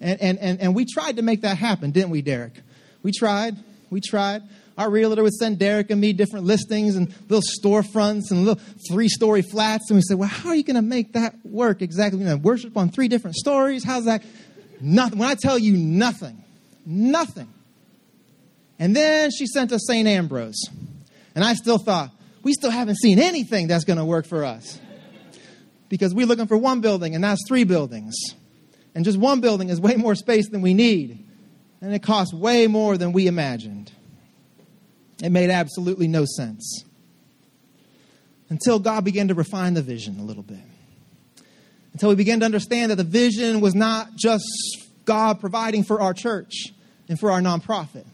And, 0.00 0.20
and, 0.20 0.38
and, 0.40 0.60
and 0.60 0.74
we 0.74 0.86
tried 0.86 1.16
to 1.16 1.22
make 1.22 1.42
that 1.42 1.56
happen, 1.56 1.92
didn't 1.92 2.10
we, 2.10 2.20
Derek? 2.20 2.60
We 3.04 3.12
tried. 3.12 3.54
We 3.90 4.00
tried 4.00 4.42
our 4.78 4.90
realtor 4.90 5.22
would 5.22 5.32
send 5.32 5.58
Derek 5.58 5.90
and 5.90 6.00
me 6.00 6.12
different 6.12 6.44
listings 6.44 6.96
and 6.96 7.08
little 7.28 7.42
storefronts 7.42 8.30
and 8.30 8.44
little 8.44 8.62
three 8.90 9.08
story 9.08 9.42
flats. 9.42 9.90
And 9.90 9.96
we 9.96 10.02
said, 10.02 10.18
well, 10.18 10.28
how 10.28 10.50
are 10.50 10.54
you 10.54 10.64
going 10.64 10.76
to 10.76 10.82
make 10.82 11.14
that 11.14 11.34
work 11.44 11.80
exactly? 11.80 12.20
You 12.20 12.26
know, 12.26 12.36
worship 12.36 12.76
on 12.76 12.90
three 12.90 13.08
different 13.08 13.36
stories? 13.36 13.84
How's 13.84 14.04
that? 14.04 14.22
Nothing. 14.80 15.18
When 15.18 15.28
I 15.28 15.34
tell 15.34 15.58
you 15.58 15.76
nothing, 15.76 16.44
nothing. 16.84 17.48
And 18.78 18.94
then 18.94 19.30
she 19.30 19.46
sent 19.46 19.72
us 19.72 19.86
St. 19.86 20.06
Ambrose. 20.06 20.62
And 21.34 21.42
I 21.42 21.54
still 21.54 21.78
thought, 21.78 22.10
we 22.42 22.52
still 22.52 22.70
haven't 22.70 22.96
seen 22.96 23.18
anything 23.18 23.66
that's 23.68 23.84
going 23.84 23.98
to 23.98 24.04
work 24.04 24.26
for 24.26 24.44
us. 24.44 24.78
Because 25.88 26.14
we're 26.14 26.26
looking 26.26 26.46
for 26.46 26.56
one 26.56 26.80
building, 26.80 27.14
and 27.14 27.24
that's 27.24 27.42
three 27.48 27.64
buildings. 27.64 28.14
And 28.94 29.04
just 29.04 29.18
one 29.18 29.40
building 29.40 29.68
is 29.68 29.80
way 29.80 29.94
more 29.96 30.14
space 30.14 30.48
than 30.48 30.62
we 30.62 30.74
need. 30.74 31.24
And 31.80 31.94
it 31.94 32.02
costs 32.02 32.34
way 32.34 32.66
more 32.66 32.96
than 32.96 33.12
we 33.12 33.26
imagined. 33.26 33.92
It 35.22 35.30
made 35.30 35.50
absolutely 35.50 36.08
no 36.08 36.24
sense. 36.24 36.84
Until 38.48 38.78
God 38.78 39.04
began 39.04 39.28
to 39.28 39.34
refine 39.34 39.74
the 39.74 39.82
vision 39.82 40.18
a 40.20 40.22
little 40.22 40.42
bit. 40.42 40.58
Until 41.92 42.10
we 42.10 42.14
began 42.14 42.40
to 42.40 42.46
understand 42.46 42.90
that 42.90 42.96
the 42.96 43.04
vision 43.04 43.60
was 43.60 43.74
not 43.74 44.14
just 44.16 44.44
God 45.04 45.40
providing 45.40 45.82
for 45.82 46.00
our 46.00 46.12
church 46.12 46.66
and 47.08 47.18
for 47.18 47.30
our 47.30 47.40
nonprofit, 47.40 48.04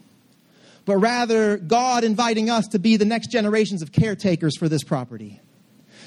but 0.85 0.97
rather 0.97 1.57
God 1.57 2.03
inviting 2.03 2.49
us 2.49 2.67
to 2.67 2.79
be 2.79 2.97
the 2.97 3.05
next 3.05 3.31
generations 3.31 3.81
of 3.81 3.91
caretakers 3.91 4.57
for 4.57 4.69
this 4.69 4.83
property. 4.83 5.39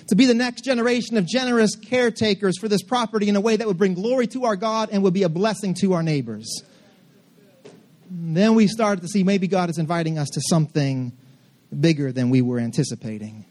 To 0.09 0.15
be 0.15 0.27
the 0.27 0.35
next 0.35 0.63
generation 0.63 1.17
of 1.17 1.27
generous 1.27 1.75
caretakers 1.75 2.59
for 2.59 2.69
this 2.69 2.83
property 2.83 3.29
in 3.29 3.37
a 3.37 3.41
way 3.41 3.57
that 3.57 3.67
would 3.67 3.79
bring 3.79 3.95
glory 3.95 4.27
to 4.29 4.45
our 4.45 4.57
God 4.57 4.89
and 4.93 5.03
would 5.03 5.15
be 5.15 5.25
a 5.25 5.29
blessing 5.29 5.75
to 5.81 5.95
our 5.95 6.03
neighbors. 6.03 6.63
Then 8.11 8.55
we 8.55 8.67
started 8.67 9.03
to 9.03 9.09
see 9.09 9.25
maybe 9.25 9.49
God 9.49 9.71
is 9.71 9.79
inviting 9.79 10.19
us 10.19 10.29
to 10.31 10.41
something 10.49 11.13
bigger 11.79 12.13
than 12.13 12.31
we 12.31 12.43
were 12.43 12.59
anticipating. 12.59 13.45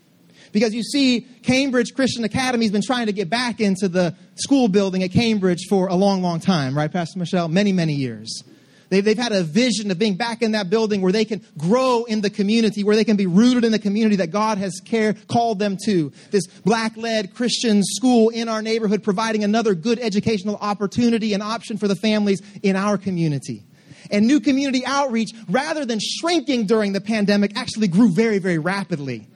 Because 0.52 0.74
you 0.74 0.84
see, 0.84 1.28
Cambridge 1.44 1.94
Christian 1.94 2.24
Academy 2.24 2.66
has 2.66 2.72
been 2.72 2.82
trying 2.82 3.08
to 3.08 3.12
get 3.12 3.30
back 3.30 3.60
into 3.60 3.90
the 3.90 4.16
school 4.36 4.68
building 4.70 5.04
at 5.04 5.12
Cambridge 5.12 5.66
for 5.68 5.88
a 5.88 5.96
long, 5.96 6.22
long 6.22 6.40
time, 6.40 6.78
right, 6.78 6.92
Pastor 6.92 7.20
Michelle? 7.20 7.50
Many, 7.50 7.74
many 7.74 7.94
years. 7.94 8.44
They've, 8.90 9.04
they've 9.04 9.18
had 9.18 9.32
a 9.32 9.44
vision 9.44 9.92
of 9.92 10.00
being 10.00 10.16
back 10.16 10.42
in 10.42 10.52
that 10.52 10.70
building 10.70 11.02
where 11.02 11.12
they 11.12 11.26
can 11.26 11.44
grow 11.58 12.06
in 12.06 12.22
the 12.22 12.30
community, 12.30 12.84
where 12.84 12.96
they 12.96 13.04
can 13.04 13.18
be 13.18 13.26
rooted 13.26 13.66
in 13.66 13.72
the 13.72 13.80
community 13.80 14.18
that 14.18 14.32
God 14.32 14.58
has 14.58 14.80
care, 14.84 15.14
called 15.28 15.60
them 15.60 15.78
to. 15.86 16.12
This 16.32 16.48
black 16.48 16.96
led 16.96 17.34
Christian 17.34 17.84
school 17.84 18.30
in 18.30 18.48
our 18.48 18.62
neighborhood 18.62 19.04
providing 19.04 19.44
another 19.44 19.74
good 19.74 20.00
educational 20.00 20.56
opportunity 20.58 21.34
and 21.34 21.42
option 21.42 21.78
for 21.78 21.88
the 21.88 21.96
families 21.96 22.42
in 22.62 22.76
our 22.76 22.98
community. 22.98 23.64
And 24.12 24.28
new 24.28 24.40
community 24.40 24.86
outreach, 24.86 25.32
rather 25.50 25.86
than 25.86 26.00
shrinking 26.02 26.66
during 26.66 26.94
the 26.94 27.02
pandemic, 27.02 27.58
actually 27.58 27.88
grew 27.88 28.10
very, 28.10 28.40
very 28.40 28.58
rapidly 28.58 29.28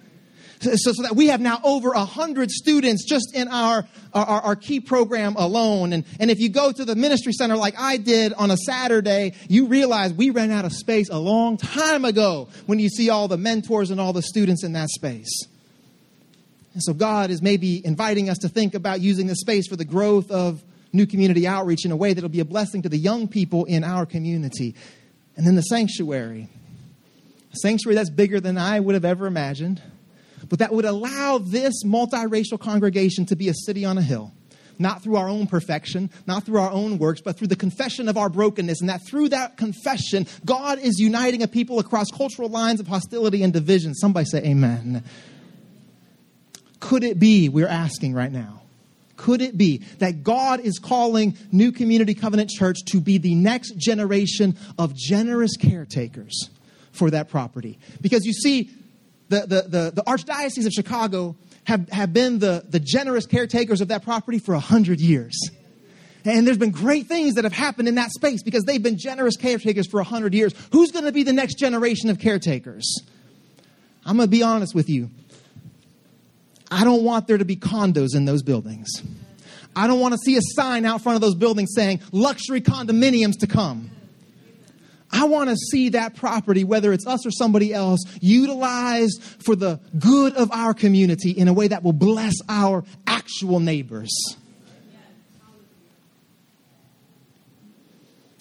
so, 0.62 0.91
so 0.93 1.03
that 1.03 1.15
we 1.15 1.27
have 1.27 1.39
now 1.39 1.60
over 1.63 1.91
a 1.91 2.03
hundred 2.03 2.51
students 2.51 3.05
just 3.05 3.34
in 3.34 3.47
our, 3.47 3.88
our, 4.13 4.41
our 4.41 4.55
key 4.55 4.79
program 4.79 5.36
alone. 5.36 5.93
And, 5.93 6.05
and 6.19 6.29
if 6.29 6.39
you 6.39 6.49
go 6.49 6.71
to 6.71 6.86
the 6.86 6.95
ministry 6.95 7.34
center 7.34 7.55
like 7.55 7.79
I 7.79 7.97
did 7.97 8.34
on 8.34 8.51
a 8.51 8.58
Saturday, 8.58 9.36
you 9.47 9.67
realize 9.67 10.13
we 10.13 10.29
ran 10.29 10.51
out 10.51 10.65
of 10.65 10.73
space 10.73 11.10
a 11.10 11.17
long 11.17 11.58
time 11.58 12.05
ago 12.05 12.49
when 12.65 12.79
you 12.79 12.89
see 12.89 13.10
all 13.10 13.27
the 13.27 13.38
mentors 13.38 13.91
and 13.91 13.99
all 13.99 14.13
the 14.13 14.21
students 14.21 14.63
in 14.63 14.73
that 14.73 14.89
space. 14.89 15.47
And 16.73 16.84
so 16.84 16.93
God 16.93 17.29
is 17.29 17.41
maybe 17.41 17.86
inviting 17.86 18.29
us 18.29 18.39
to 18.39 18.49
think 18.49 18.75
about 18.75 19.01
using 19.01 19.27
the 19.27 19.36
space 19.36 19.67
for 19.67 19.75
the 19.75 19.86
growth 19.86 20.29
of 20.29 20.62
new 20.91 21.06
community 21.06 21.47
outreach 21.47 21.86
in 21.86 21.91
a 21.91 21.95
way 21.95 22.13
that'll 22.13 22.30
be 22.30 22.39
a 22.39 22.45
blessing 22.45 22.82
to 22.84 22.89
the 22.89 22.97
young 22.97 23.28
people 23.28 23.65
in 23.65 23.84
our 23.84 24.06
community. 24.06 24.75
And 25.36 25.45
then 25.45 25.56
the 25.56 25.62
sanctuary. 25.62 26.49
A 27.54 27.56
sanctuary 27.56 27.95
that's 27.95 28.10
bigger 28.10 28.39
than 28.39 28.58
I 28.58 28.80
would 28.80 28.95
have 28.95 29.06
ever 29.06 29.28
imagined 29.28 29.82
but 30.49 30.60
that 30.60 30.73
would 30.73 30.86
allow 30.86 31.38
this 31.38 31.84
multiracial 31.84 32.60
congregation 32.60 33.25
to 33.28 33.36
be 33.36 33.49
a 33.49 33.54
city 33.54 33.86
on 33.86 33.97
a 33.97 34.02
hill. 34.02 34.34
Not 34.82 35.04
through 35.04 35.17
our 35.17 35.28
own 35.28 35.45
perfection, 35.45 36.10
not 36.25 36.45
through 36.45 36.60
our 36.60 36.71
own 36.71 36.99
works, 36.99 37.19
but 37.19 37.38
through 37.38 37.47
the 37.47 37.58
confession 37.58 38.08
of 38.08 38.15
our 38.15 38.30
brokenness. 38.30 38.80
And 38.80 38.89
that 38.89 39.06
through 39.06 39.30
that 39.30 39.58
confession, 39.58 40.25
God 40.45 40.80
is 40.80 40.99
uniting 40.99 41.43
a 41.43 41.47
people 41.47 41.80
across 41.80 42.08
cultural 42.10 42.47
lines 42.47 42.80
of 42.80 42.88
hostility 42.88 43.43
and 43.43 43.52
division. 43.52 43.93
Somebody 43.93 44.25
say 44.25 44.39
amen. 44.39 45.04
Could 46.80 47.04
it 47.04 47.19
be, 47.19 47.49
we're 47.49 47.67
asking 47.67 48.13
right 48.13 48.32
now, 48.32 48.59
could 49.19 49.41
it 49.41 49.58
be 49.58 49.79
that 49.99 50.23
God 50.23 50.62
is 50.62 50.79
calling 50.79 51.38
New 51.51 51.73
Community 51.73 52.13
Covenant 52.13 52.49
Church 52.49 52.77
to 52.86 53.01
be 53.01 53.17
the 53.17 53.36
next 53.36 53.75
generation 53.75 54.58
of 54.77 54.95
generous 54.95 55.58
caretakers 55.58 56.49
for 56.93 57.12
that 57.12 57.29
property? 57.29 57.77
Because 57.99 58.25
you 58.25 58.32
see, 58.32 58.71
the, 59.27 59.41
the, 59.41 59.62
the, 59.67 59.91
the 59.95 60.03
Archdiocese 60.03 60.65
of 60.65 60.71
Chicago 60.71 61.36
have, 61.65 61.89
have 61.89 62.13
been 62.13 62.39
the, 62.39 62.63
the 62.69 62.79
generous 62.79 63.25
caretakers 63.25 63.82
of 63.82 63.89
that 63.89 64.03
property 64.03 64.39
for 64.39 64.55
a 64.55 64.60
hundred 64.60 65.01
years. 65.01 65.38
And 66.23 66.47
there's 66.47 66.58
been 66.58 66.71
great 66.71 67.08
things 67.08 67.36
that 67.36 67.43
have 67.43 67.53
happened 67.53 67.89
in 67.89 67.95
that 67.95 68.12
space 68.12 68.41
because 68.41 68.63
they've 68.63 68.82
been 68.82 68.97
generous 68.97 69.36
caretakers 69.36 69.88
for 69.89 69.99
a 69.99 70.05
hundred 70.05 70.34
years. 70.34 70.53
Who's 70.71 70.91
going 70.91 71.05
to 71.05 71.12
be 71.12 71.23
the 71.23 71.34
next 71.34 71.55
generation 71.55 72.10
of 72.10 72.19
caretakers? 72.19 73.01
I'm 74.05 74.15
going 74.15 74.27
to 74.27 74.32
be 74.32 74.43
honest 74.43 74.73
with 74.73 74.89
you. 74.89 75.10
I 76.71 76.84
don't 76.84 77.03
want 77.03 77.27
there 77.27 77.38
to 77.38 77.45
be 77.45 77.55
condos 77.55 78.15
in 78.15 78.25
those 78.25 78.43
buildings. 78.43 78.89
I 79.75 79.88
don't 79.88 79.99
want 79.99 80.13
to 80.13 80.17
see 80.17 80.36
a 80.36 80.41
sign 80.41 80.86
out 80.86 81.01
front 81.01 81.15
of 81.15 81.21
those 81.21 81.36
buildings 81.36 81.71
saying 81.73 82.01
luxury 82.12 82.62
condominiums 82.62 83.39
to 83.39 83.47
come. 83.47 83.91
I 85.12 85.25
want 85.25 85.49
to 85.49 85.55
see 85.55 85.89
that 85.89 86.15
property, 86.15 86.63
whether 86.63 86.93
it's 86.93 87.08
us 87.08 87.25
or 87.25 87.32
somebody 87.32 87.73
else, 87.73 88.01
utilized 88.21 89.21
for 89.23 89.55
the 89.55 89.79
good 89.97 90.36
of 90.36 90.51
our 90.51 90.73
community 90.73 91.32
in 91.32 91.47
a 91.47 91.53
way 91.53 91.67
that 91.67 91.84
will 91.84 91.93
bless 91.93 92.36
our 92.47 92.84
actual 93.08 93.60
neighbors. 93.60 94.12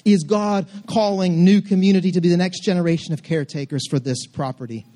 Is 0.05 0.25
God 0.25 0.67
calling 0.87 1.45
new 1.45 1.61
community 1.61 2.13
to 2.13 2.21
be 2.21 2.29
the 2.29 2.37
next 2.37 2.65
generation 2.65 3.13
of 3.13 3.23
caretakers 3.23 3.87
for 3.89 3.99
this 3.99 4.27
property? 4.27 4.87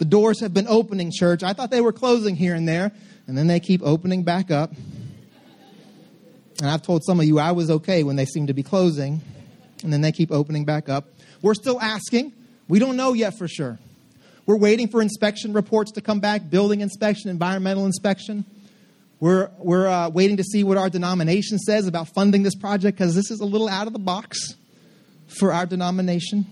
The 0.00 0.06
doors 0.06 0.40
have 0.40 0.54
been 0.54 0.66
opening, 0.66 1.12
church. 1.14 1.42
I 1.42 1.52
thought 1.52 1.70
they 1.70 1.82
were 1.82 1.92
closing 1.92 2.34
here 2.34 2.54
and 2.54 2.66
there, 2.66 2.90
and 3.26 3.36
then 3.36 3.48
they 3.48 3.60
keep 3.60 3.82
opening 3.82 4.22
back 4.22 4.50
up. 4.50 4.72
And 6.58 6.70
I've 6.70 6.80
told 6.80 7.04
some 7.04 7.20
of 7.20 7.26
you 7.26 7.38
I 7.38 7.52
was 7.52 7.70
okay 7.70 8.02
when 8.02 8.16
they 8.16 8.24
seemed 8.24 8.48
to 8.48 8.54
be 8.54 8.62
closing, 8.62 9.20
and 9.82 9.92
then 9.92 10.00
they 10.00 10.10
keep 10.10 10.32
opening 10.32 10.64
back 10.64 10.88
up. 10.88 11.04
We're 11.42 11.52
still 11.52 11.78
asking. 11.78 12.32
We 12.66 12.78
don't 12.78 12.96
know 12.96 13.12
yet 13.12 13.36
for 13.36 13.46
sure. 13.46 13.78
We're 14.46 14.56
waiting 14.56 14.88
for 14.88 15.02
inspection 15.02 15.52
reports 15.52 15.92
to 15.92 16.00
come 16.00 16.20
back 16.20 16.48
building 16.48 16.80
inspection, 16.80 17.28
environmental 17.28 17.84
inspection. 17.84 18.46
We're, 19.20 19.50
we're 19.58 19.86
uh, 19.86 20.08
waiting 20.08 20.38
to 20.38 20.44
see 20.44 20.64
what 20.64 20.78
our 20.78 20.88
denomination 20.88 21.58
says 21.58 21.86
about 21.86 22.08
funding 22.14 22.42
this 22.42 22.54
project 22.54 22.96
because 22.96 23.14
this 23.14 23.30
is 23.30 23.40
a 23.40 23.44
little 23.44 23.68
out 23.68 23.86
of 23.86 23.92
the 23.92 23.98
box 23.98 24.54
for 25.26 25.52
our 25.52 25.66
denomination. 25.66 26.46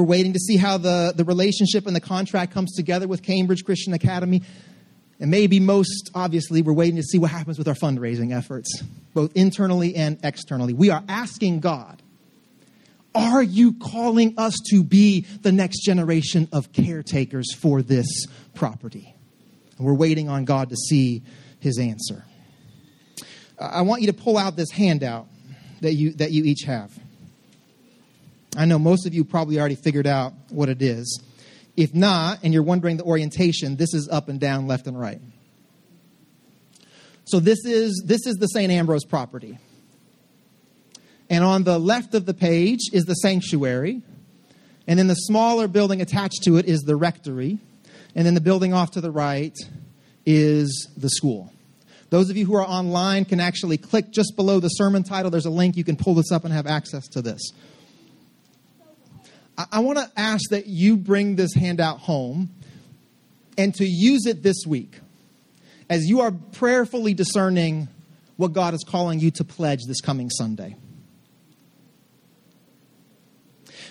We're 0.00 0.06
waiting 0.06 0.32
to 0.32 0.38
see 0.38 0.56
how 0.56 0.78
the, 0.78 1.12
the 1.14 1.24
relationship 1.26 1.86
and 1.86 1.94
the 1.94 2.00
contract 2.00 2.54
comes 2.54 2.74
together 2.74 3.06
with 3.06 3.22
Cambridge 3.22 3.66
Christian 3.66 3.92
Academy. 3.92 4.40
And 5.20 5.30
maybe 5.30 5.60
most 5.60 6.10
obviously, 6.14 6.62
we're 6.62 6.72
waiting 6.72 6.96
to 6.96 7.02
see 7.02 7.18
what 7.18 7.30
happens 7.30 7.58
with 7.58 7.68
our 7.68 7.74
fundraising 7.74 8.34
efforts, 8.34 8.82
both 9.12 9.30
internally 9.36 9.94
and 9.94 10.18
externally. 10.24 10.72
We 10.72 10.88
are 10.88 11.04
asking 11.06 11.60
God 11.60 12.00
are 13.14 13.42
you 13.42 13.74
calling 13.74 14.36
us 14.38 14.56
to 14.70 14.82
be 14.82 15.26
the 15.42 15.52
next 15.52 15.80
generation 15.84 16.48
of 16.50 16.72
caretakers 16.72 17.52
for 17.52 17.82
this 17.82 18.24
property? 18.54 19.14
And 19.76 19.86
we're 19.86 19.92
waiting 19.92 20.30
on 20.30 20.46
God 20.46 20.70
to 20.70 20.76
see 20.76 21.22
his 21.58 21.78
answer. 21.78 22.24
I 23.58 23.82
want 23.82 24.00
you 24.00 24.06
to 24.06 24.14
pull 24.14 24.38
out 24.38 24.56
this 24.56 24.70
handout 24.70 25.26
that 25.82 25.92
you, 25.92 26.12
that 26.12 26.32
you 26.32 26.44
each 26.44 26.62
have. 26.62 26.98
I 28.56 28.64
know 28.64 28.78
most 28.78 29.06
of 29.06 29.14
you 29.14 29.24
probably 29.24 29.58
already 29.58 29.76
figured 29.76 30.06
out 30.06 30.32
what 30.48 30.68
it 30.68 30.82
is. 30.82 31.22
If 31.76 31.94
not, 31.94 32.40
and 32.42 32.52
you're 32.52 32.62
wondering 32.62 32.96
the 32.96 33.04
orientation, 33.04 33.76
this 33.76 33.94
is 33.94 34.08
up 34.08 34.28
and 34.28 34.40
down, 34.40 34.66
left 34.66 34.86
and 34.86 34.98
right. 34.98 35.20
So 37.24 37.38
this 37.38 37.64
is 37.64 38.02
this 38.06 38.26
is 38.26 38.36
the 38.36 38.46
St. 38.48 38.72
Ambrose 38.72 39.04
property. 39.04 39.58
And 41.28 41.44
on 41.44 41.62
the 41.62 41.78
left 41.78 42.14
of 42.14 42.26
the 42.26 42.34
page 42.34 42.80
is 42.92 43.04
the 43.04 43.14
sanctuary. 43.14 44.02
And 44.88 44.98
then 44.98 45.06
the 45.06 45.14
smaller 45.14 45.68
building 45.68 46.00
attached 46.00 46.42
to 46.44 46.56
it 46.56 46.66
is 46.66 46.80
the 46.80 46.96
rectory. 46.96 47.58
And 48.16 48.26
then 48.26 48.34
the 48.34 48.40
building 48.40 48.74
off 48.74 48.90
to 48.92 49.00
the 49.00 49.12
right 49.12 49.56
is 50.26 50.88
the 50.96 51.08
school. 51.08 51.52
Those 52.10 52.28
of 52.28 52.36
you 52.36 52.44
who 52.44 52.56
are 52.56 52.66
online 52.66 53.24
can 53.24 53.38
actually 53.38 53.78
click 53.78 54.10
just 54.10 54.34
below 54.34 54.58
the 54.58 54.68
sermon 54.68 55.04
title. 55.04 55.30
There's 55.30 55.46
a 55.46 55.50
link. 55.50 55.76
You 55.76 55.84
can 55.84 55.94
pull 55.94 56.14
this 56.14 56.32
up 56.32 56.44
and 56.44 56.52
have 56.52 56.66
access 56.66 57.06
to 57.08 57.22
this. 57.22 57.52
I, 59.72 59.78
want 59.80 59.98
to 59.98 60.10
ask 60.16 60.50
that 60.50 60.66
you 60.66 60.96
bring 60.96 61.36
this 61.36 61.54
handout 61.54 61.98
home 61.98 62.50
and 63.58 63.74
to 63.76 63.84
use 63.84 64.26
it 64.26 64.42
this 64.42 64.64
week 64.66 64.98
as 65.88 66.06
you 66.06 66.20
are 66.20 66.30
prayerfully 66.30 67.14
discerning 67.14 67.88
what 68.36 68.52
God 68.52 68.74
is 68.74 68.84
calling 68.86 69.20
you 69.20 69.30
to 69.32 69.44
pledge 69.44 69.80
this 69.86 70.00
coming 70.00 70.30
Sunday. 70.30 70.76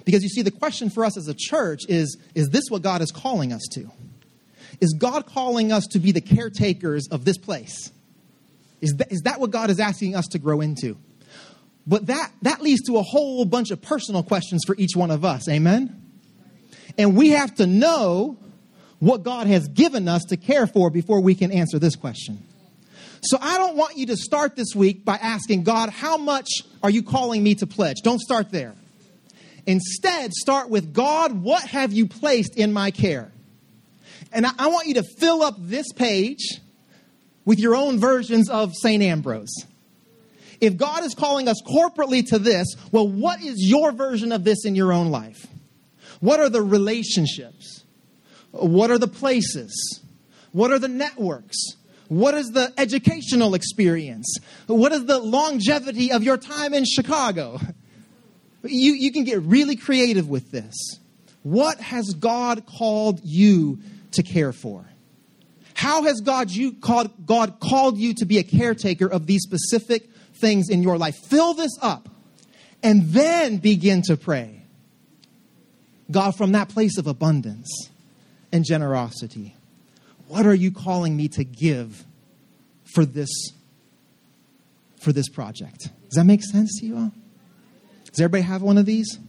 Because 0.06 0.24
you 0.24 0.30
see, 0.30 0.42
the 0.42 0.52
question 0.52 0.90
for 0.90 1.06
us 1.06 1.18
as 1.18 1.28
a 1.28 1.36
church 1.38 1.82
is 1.88 2.18
is 2.34 2.50
this 2.50 2.66
what 2.70 2.82
God 2.82 3.02
is 3.02 3.12
calling 3.12 3.54
us 3.54 3.62
to? 3.74 3.92
Is 4.82 4.96
God 4.98 5.26
calling 5.26 5.72
us 5.72 5.86
to 5.88 6.00
be 6.00 6.12
the 6.12 6.22
caretakers 6.22 7.08
of 7.10 7.26
this 7.26 7.38
place? 7.38 7.92
Is 8.82 8.94
that, 8.94 9.12
is 9.12 9.22
that 9.22 9.40
what 9.40 9.52
God 9.52 9.70
is 9.70 9.80
asking 9.80 10.16
us 10.16 10.26
to 10.28 10.40
grow 10.40 10.62
into? 10.62 10.98
But 11.90 12.06
that, 12.06 12.32
that 12.44 12.62
leads 12.62 12.84
to 12.84 12.98
a 12.98 13.02
whole 13.02 13.44
bunch 13.46 13.72
of 13.72 13.82
personal 13.82 14.22
questions 14.22 14.64
for 14.64 14.76
each 14.78 14.96
one 14.96 15.10
of 15.10 15.26
us. 15.26 15.50
Amen? 15.50 16.00
And 17.00 17.18
we 17.18 17.30
have 17.30 17.56
to 17.56 17.66
know 17.66 18.38
what 19.00 19.24
God 19.24 19.48
has 19.48 19.68
given 19.68 20.08
us 20.08 20.24
to 20.26 20.38
care 20.38 20.68
for 20.68 20.92
before 20.92 21.20
we 21.20 21.34
can 21.34 21.52
answer 21.52 21.80
this 21.80 21.96
question. 21.96 22.46
So 23.24 23.40
I 23.42 23.58
don't 23.58 23.76
want 23.76 23.98
you 23.98 24.06
to 24.08 24.18
start 24.18 24.56
this 24.56 24.76
week 24.76 25.04
by 25.04 25.16
asking 25.16 25.64
God, 25.64 25.90
how 25.90 26.18
much 26.18 26.48
are 26.84 26.92
you 26.92 27.02
calling 27.02 27.42
me 27.42 27.56
to 27.56 27.66
pledge? 27.66 27.98
Don't 28.04 28.22
start 28.22 28.52
there. 28.52 28.76
Instead, 29.66 30.32
start 30.34 30.70
with 30.70 30.94
God, 30.94 31.42
what 31.42 31.64
have 31.64 31.92
you 31.92 32.08
placed 32.08 32.56
in 32.56 32.72
my 32.72 32.92
care? 32.92 33.32
And 34.32 34.46
I, 34.46 34.52
I 34.60 34.68
want 34.68 34.88
you 34.88 34.94
to 34.96 35.04
fill 35.18 35.42
up 35.42 35.56
this 35.58 35.92
page 35.92 36.62
with 37.46 37.58
your 37.58 37.76
own 37.76 38.00
versions 38.00 38.48
of 38.48 38.76
St. 38.76 39.02
Ambrose. 39.02 39.66
If 40.62 40.78
God 40.78 41.04
is 41.04 41.16
calling 41.16 41.48
us 41.48 41.62
corporately 41.62 42.26
to 42.28 42.40
this, 42.40 42.76
well, 42.92 43.08
what 43.08 43.42
is 43.42 43.56
your 43.60 43.92
version 43.92 44.32
of 44.32 44.44
this 44.44 44.66
in 44.66 44.76
your 44.76 44.92
own 44.92 45.10
life? 45.10 45.48
What 46.20 46.40
are 46.40 46.50
the 46.50 46.62
relationships? 46.62 47.84
What 48.52 48.92
are 48.92 48.98
the 48.98 49.08
places? 49.08 50.02
What 50.52 50.72
are 50.72 50.80
the 50.80 50.88
networks? 50.88 51.58
What 52.08 52.34
is 52.34 52.48
the 52.48 52.74
educational 52.78 53.54
experience? 53.54 54.38
What 54.68 54.92
is 54.92 55.06
the 55.06 55.20
longevity 55.20 56.12
of 56.12 56.24
your 56.24 56.38
time 56.38 56.74
in 56.74 56.84
Chicago? 56.86 57.60
You, 58.64 58.94
you 58.94 59.12
can 59.12 59.24
get 59.24 59.42
really 59.44 59.76
creative 59.76 60.28
with 60.28 60.52
this. 60.52 61.00
What 61.44 61.80
has 61.80 62.14
God 62.16 62.66
called 62.66 63.22
you 63.24 63.80
to 64.12 64.24
care 64.24 64.52
for? 64.52 64.86
How 65.76 66.04
has 66.04 66.20
God, 66.20 66.50
you 66.50 66.74
called, 66.74 67.26
God 67.26 67.60
called 67.62 67.98
you 67.98 68.14
to 68.16 68.26
be 68.26 68.38
a 68.38 68.44
caretaker 68.44 69.08
of 69.08 69.28
these 69.28 69.44
specific 69.44 70.10
things 70.40 70.70
in 70.70 70.84
your 70.84 70.98
life? 70.98 71.16
Fill 71.30 71.54
this 71.54 71.78
up 71.82 72.10
and 72.84 73.10
then 73.10 73.58
begin 73.58 74.02
to 74.04 74.18
pray. 74.18 74.64
God, 76.12 76.36
from 76.36 76.54
that 76.54 76.70
place 76.70 76.98
of 76.98 77.08
abundance 77.08 77.90
and 78.52 78.66
generosity, 78.66 79.56
what 80.28 80.46
are 80.46 80.56
you 80.56 80.72
calling 80.72 81.16
me 81.16 81.28
to 81.30 81.44
give 81.44 82.06
for 82.94 83.06
this, 83.06 83.30
for 85.02 85.12
this 85.12 85.30
project? 85.30 85.90
Does 86.10 86.16
that 86.16 86.26
make 86.26 86.44
sense 86.44 86.80
to 86.80 86.86
you 86.86 86.98
all? 86.98 87.12
Does 88.06 88.20
everybody 88.20 88.44
have 88.44 88.62
one 88.62 88.78
of 88.78 88.86
these? 88.86 89.20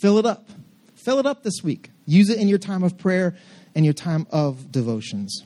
Fill 0.00 0.18
it 0.18 0.26
up. 0.26 0.48
Fill 0.94 1.18
it 1.18 1.26
up 1.26 1.42
this 1.42 1.62
week. 1.64 1.90
Use 2.06 2.30
it 2.30 2.38
in 2.38 2.46
your 2.46 2.58
time 2.58 2.82
of 2.82 2.96
prayer 2.98 3.36
and 3.74 3.84
your 3.84 3.94
time 3.94 4.26
of 4.30 4.70
devotions. 4.70 5.44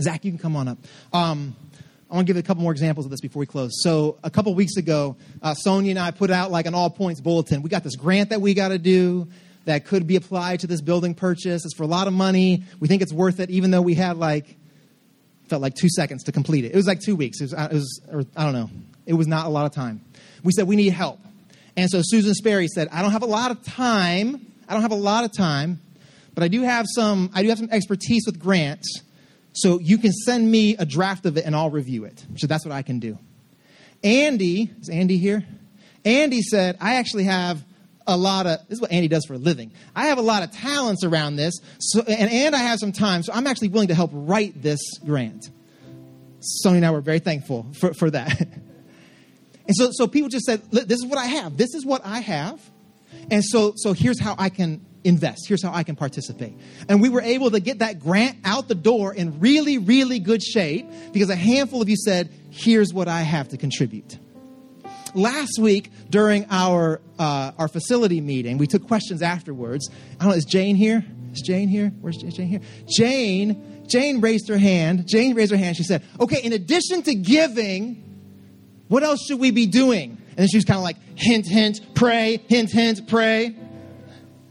Zach, 0.00 0.24
you 0.24 0.30
can 0.30 0.38
come 0.38 0.56
on 0.56 0.68
up. 0.68 0.78
Um, 1.12 1.56
I 2.10 2.14
want 2.14 2.26
to 2.26 2.32
give 2.32 2.38
a 2.38 2.42
couple 2.42 2.62
more 2.62 2.72
examples 2.72 3.06
of 3.06 3.10
this 3.10 3.20
before 3.20 3.40
we 3.40 3.46
close. 3.46 3.70
So, 3.82 4.18
a 4.24 4.30
couple 4.30 4.52
weeks 4.54 4.76
ago, 4.76 5.16
uh, 5.42 5.54
Sonia 5.54 5.90
and 5.90 5.98
I 5.98 6.10
put 6.10 6.30
out 6.30 6.50
like 6.50 6.66
an 6.66 6.74
all 6.74 6.90
points 6.90 7.20
bulletin. 7.20 7.62
We 7.62 7.70
got 7.70 7.84
this 7.84 7.94
grant 7.94 8.30
that 8.30 8.40
we 8.40 8.52
got 8.52 8.68
to 8.68 8.78
do 8.78 9.28
that 9.66 9.84
could 9.84 10.06
be 10.06 10.16
applied 10.16 10.60
to 10.60 10.66
this 10.66 10.80
building 10.80 11.14
purchase. 11.14 11.64
It's 11.64 11.74
for 11.74 11.84
a 11.84 11.86
lot 11.86 12.08
of 12.08 12.12
money. 12.12 12.64
We 12.80 12.88
think 12.88 13.02
it's 13.02 13.12
worth 13.12 13.38
it, 13.38 13.50
even 13.50 13.70
though 13.70 13.82
we 13.82 13.94
had 13.94 14.16
like, 14.16 14.56
felt 15.48 15.62
like 15.62 15.74
two 15.74 15.88
seconds 15.88 16.24
to 16.24 16.32
complete 16.32 16.64
it. 16.64 16.72
It 16.72 16.76
was 16.76 16.86
like 16.86 17.00
two 17.00 17.14
weeks. 17.14 17.40
It 17.40 17.44
was, 17.44 17.54
uh, 17.54 17.68
it 17.70 17.74
was 17.74 18.00
or, 18.10 18.24
I 18.36 18.44
don't 18.44 18.54
know. 18.54 18.70
It 19.06 19.14
was 19.14 19.28
not 19.28 19.46
a 19.46 19.48
lot 19.48 19.66
of 19.66 19.72
time. 19.72 20.00
We 20.42 20.52
said, 20.52 20.66
we 20.66 20.74
need 20.76 20.92
help. 20.92 21.20
And 21.76 21.88
so 21.88 22.00
Susan 22.02 22.34
Sperry 22.34 22.66
said, 22.66 22.88
I 22.90 23.02
don't 23.02 23.12
have 23.12 23.22
a 23.22 23.26
lot 23.26 23.52
of 23.52 23.62
time. 23.62 24.46
I 24.68 24.72
don't 24.72 24.82
have 24.82 24.90
a 24.90 24.96
lot 24.96 25.24
of 25.24 25.32
time, 25.32 25.80
but 26.34 26.42
I 26.42 26.48
do 26.48 26.62
have 26.62 26.86
some, 26.88 27.30
I 27.34 27.42
do 27.42 27.48
have 27.50 27.58
some 27.58 27.70
expertise 27.70 28.24
with 28.26 28.38
grants. 28.38 29.02
So 29.52 29.80
you 29.80 29.98
can 29.98 30.12
send 30.12 30.50
me 30.50 30.76
a 30.76 30.86
draft 30.86 31.26
of 31.26 31.36
it 31.36 31.44
and 31.44 31.54
I'll 31.54 31.70
review 31.70 32.04
it. 32.04 32.24
So 32.36 32.46
that's 32.46 32.64
what 32.64 32.72
I 32.72 32.82
can 32.82 32.98
do. 32.98 33.18
Andy, 34.02 34.70
is 34.80 34.88
Andy 34.88 35.18
here? 35.18 35.44
Andy 36.04 36.40
said, 36.40 36.76
I 36.80 36.96
actually 36.96 37.24
have 37.24 37.62
a 38.06 38.16
lot 38.16 38.46
of 38.46 38.58
this 38.68 38.76
is 38.76 38.80
what 38.80 38.92
Andy 38.92 39.08
does 39.08 39.24
for 39.26 39.34
a 39.34 39.38
living. 39.38 39.72
I 39.94 40.06
have 40.06 40.18
a 40.18 40.22
lot 40.22 40.42
of 40.42 40.50
talents 40.52 41.04
around 41.04 41.36
this, 41.36 41.54
so 41.78 42.00
and, 42.00 42.30
and 42.30 42.56
I 42.56 42.60
have 42.60 42.78
some 42.78 42.92
time, 42.92 43.22
so 43.22 43.32
I'm 43.32 43.46
actually 43.46 43.68
willing 43.68 43.88
to 43.88 43.94
help 43.94 44.10
write 44.12 44.62
this 44.62 44.80
grant. 45.04 45.50
Sonia 46.40 46.78
and 46.78 46.86
I 46.86 46.90
were 46.90 47.02
very 47.02 47.18
thankful 47.18 47.66
for, 47.78 47.92
for 47.94 48.10
that. 48.10 48.48
And 49.70 49.76
so, 49.76 49.90
so 49.92 50.08
people 50.08 50.28
just 50.28 50.46
said, 50.46 50.68
this 50.72 50.98
is 50.98 51.06
what 51.06 51.16
I 51.16 51.26
have. 51.26 51.56
This 51.56 51.74
is 51.74 51.86
what 51.86 52.04
I 52.04 52.18
have. 52.18 52.60
And 53.30 53.44
so, 53.44 53.74
so 53.76 53.92
here's 53.92 54.18
how 54.18 54.34
I 54.36 54.48
can 54.48 54.84
invest. 55.04 55.48
Here's 55.48 55.62
how 55.62 55.72
I 55.72 55.82
can 55.82 55.96
participate. 55.96 56.54
And 56.88 57.00
we 57.00 57.08
were 57.08 57.22
able 57.22 57.50
to 57.52 57.60
get 57.60 57.78
that 57.78 58.00
grant 58.00 58.38
out 58.44 58.68
the 58.68 58.74
door 58.74 59.14
in 59.14 59.40
really, 59.40 59.78
really 59.78 60.18
good 60.18 60.42
shape 60.42 60.86
because 61.12 61.30
a 61.30 61.36
handful 61.36 61.80
of 61.80 61.88
you 61.88 61.96
said, 61.96 62.30
here's 62.50 62.92
what 62.92 63.08
I 63.08 63.22
have 63.22 63.48
to 63.48 63.56
contribute. 63.56 64.18
Last 65.14 65.58
week 65.58 65.90
during 66.08 66.46
our, 66.50 67.00
uh, 67.18 67.52
our 67.58 67.68
facility 67.68 68.20
meeting, 68.20 68.58
we 68.58 68.66
took 68.66 68.86
questions 68.86 69.22
afterwards. 69.22 69.88
I 70.18 70.24
don't 70.24 70.30
know, 70.30 70.36
is 70.36 70.44
Jane 70.44 70.76
here? 70.76 71.04
Is 71.32 71.42
Jane 71.42 71.68
here? 71.68 71.92
Where's 72.00 72.16
Jane 72.16 72.48
here? 72.48 72.60
Jane, 72.88 73.84
Jane 73.88 74.20
raised 74.20 74.48
her 74.48 74.58
hand. 74.58 75.08
Jane 75.08 75.34
raised 75.34 75.50
her 75.50 75.56
hand. 75.56 75.76
She 75.76 75.82
said, 75.82 76.02
okay, 76.20 76.42
in 76.42 76.52
addition 76.52 77.02
to 77.02 77.14
giving, 77.14 78.04
what 78.88 79.02
else 79.02 79.24
should 79.26 79.40
we 79.40 79.50
be 79.50 79.66
doing? 79.66 80.10
And 80.30 80.38
then 80.38 80.48
she 80.48 80.56
was 80.56 80.64
kind 80.64 80.78
of 80.78 80.84
like, 80.84 80.96
hint, 81.16 81.46
hint, 81.46 81.94
pray, 81.94 82.40
hint, 82.48 82.70
hint, 82.70 83.08
pray. 83.08 83.56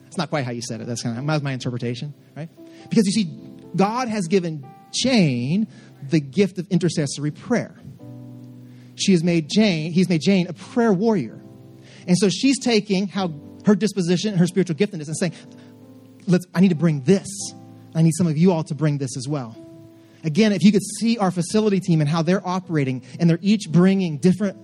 It's 0.10 0.18
not 0.18 0.32
quite 0.32 0.44
how 0.44 0.52
you 0.52 0.64
said 0.64 0.82
it. 0.82 0.88
That's 0.88 1.04
kind 1.04 1.20
of 1.20 1.26
that's 1.28 1.44
my 1.44 1.52
interpretation, 1.52 2.16
right? 2.36 2.50
Because 2.90 3.06
you 3.06 3.12
see, 3.12 3.26
God 3.76 4.08
has 4.08 4.28
given 4.28 4.68
Jane 4.92 5.68
the 6.02 6.20
gift 6.20 6.58
of 6.58 6.68
intercessory 6.70 7.30
prayer. 7.30 7.76
She 8.96 9.12
has 9.12 9.24
made 9.24 9.50
Jane, 9.54 9.92
he's 9.92 10.10
made 10.10 10.22
Jane 10.22 10.48
a 10.48 10.54
prayer 10.54 10.92
warrior. 10.92 11.40
And 12.08 12.18
so 12.18 12.28
she's 12.28 12.60
taking 12.60 13.08
how 13.08 13.32
her 13.68 13.76
disposition, 13.76 14.36
her 14.36 14.48
spiritual 14.48 14.76
giftedness, 14.76 15.06
and 15.08 15.18
saying, 15.18 15.34
Let's, 16.26 16.48
I 16.56 16.60
need 16.60 16.70
to 16.70 16.76
bring 16.76 17.04
this. 17.04 17.28
I 17.94 18.02
need 18.02 18.14
some 18.16 18.26
of 18.26 18.36
you 18.36 18.52
all 18.52 18.64
to 18.64 18.76
bring 18.76 18.98
this 18.98 19.16
as 19.16 19.28
well. 19.28 19.56
Again, 20.24 20.54
if 20.54 20.64
you 20.64 20.72
could 20.72 20.84
see 21.00 21.20
our 21.20 21.30
facility 21.30 21.80
team 21.80 22.02
and 22.02 22.10
how 22.10 22.24
they're 22.24 22.46
operating, 22.46 23.04
and 23.20 23.30
they're 23.30 23.40
each 23.44 23.70
bringing 23.70 24.18
different 24.18 24.58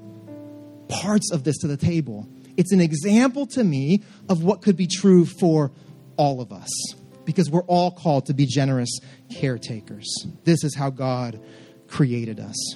parts 0.90 1.32
of 1.32 1.44
this 1.44 1.58
to 1.60 1.68
the 1.68 1.78
table, 1.78 2.28
it's 2.58 2.72
an 2.72 2.82
example 2.82 3.46
to 3.48 3.64
me 3.64 4.04
of 4.30 4.44
what 4.44 4.62
could 4.62 4.78
be 4.78 4.88
true 4.88 5.26
for 5.26 5.72
all 6.18 6.42
of 6.42 6.52
us 6.52 6.70
because 7.26 7.50
we're 7.50 7.64
all 7.64 7.92
called 7.92 8.28
to 8.28 8.34
be 8.34 8.46
generous 8.46 9.00
caretakers. 9.30 10.08
This 10.44 10.64
is 10.64 10.76
how 10.76 10.90
God 10.90 11.42
created 11.88 12.40
us. 12.40 12.76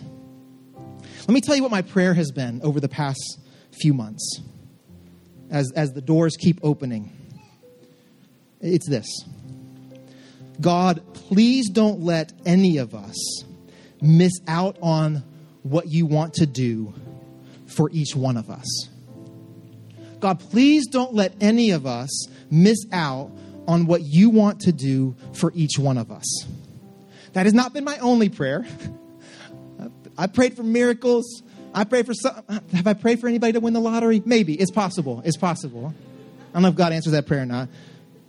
Let 1.22 1.30
me 1.30 1.42
tell 1.42 1.56
you 1.56 1.62
what 1.62 1.72
my 1.72 1.82
prayer 1.82 2.14
has 2.14 2.32
been 2.32 2.62
over 2.64 2.80
the 2.80 2.90
past 2.90 3.40
few 3.72 3.94
months 3.94 4.42
as, 5.50 5.72
as 5.76 5.92
the 5.92 6.02
doors 6.02 6.36
keep 6.36 6.60
opening. 6.64 7.12
It's 8.62 8.90
this 8.90 9.08
God, 10.60 11.02
please 11.14 11.70
don't 11.70 12.02
let 12.02 12.34
any 12.46 12.78
of 12.78 12.94
us 12.94 13.44
miss 14.02 14.34
out 14.48 14.78
on 14.82 15.24
what 15.64 15.88
you 15.88 16.06
want 16.06 16.34
to 16.36 16.46
do 16.46 16.94
for 17.68 17.90
each 17.92 18.16
one 18.16 18.36
of 18.36 18.50
us. 18.50 18.90
God, 20.20 20.40
please 20.40 20.88
don't 20.88 21.14
let 21.14 21.34
any 21.42 21.72
of 21.72 21.86
us 21.86 22.28
miss 22.52 22.86
out 22.92 23.32
on 23.68 23.86
what 23.86 24.02
you 24.02 24.30
want 24.30 24.62
to 24.62 24.72
do 24.72 25.16
for 25.34 25.52
each 25.56 25.78
one 25.78 25.98
of 25.98 26.12
us. 26.12 26.46
That 27.34 27.46
has 27.46 27.54
not 27.54 27.74
been 27.74 27.84
my 27.84 27.98
only 28.00 28.30
prayer. 28.30 28.66
I 30.18 30.28
prayed 30.28 30.56
for 30.56 30.64
miracles. 30.64 31.44
I 31.74 31.84
prayed 31.84 32.06
for 32.06 32.14
some. 32.14 32.44
Have 32.74 32.88
I 32.88 32.94
prayed 32.94 33.22
for 33.22 33.28
anybody 33.28 33.54
to 33.54 33.60
win 33.60 33.74
the 33.74 33.80
lottery? 33.80 34.22
Maybe. 34.26 34.56
It's 34.56 34.72
possible. 34.72 35.22
It's 35.24 35.38
possible. 35.38 35.94
I 36.50 36.54
don't 36.54 36.64
know 36.64 36.70
if 36.70 36.76
God 36.76 36.92
answers 36.92 37.14
that 37.14 37.28
prayer 37.28 37.44
or 37.44 37.46
not. 37.46 37.70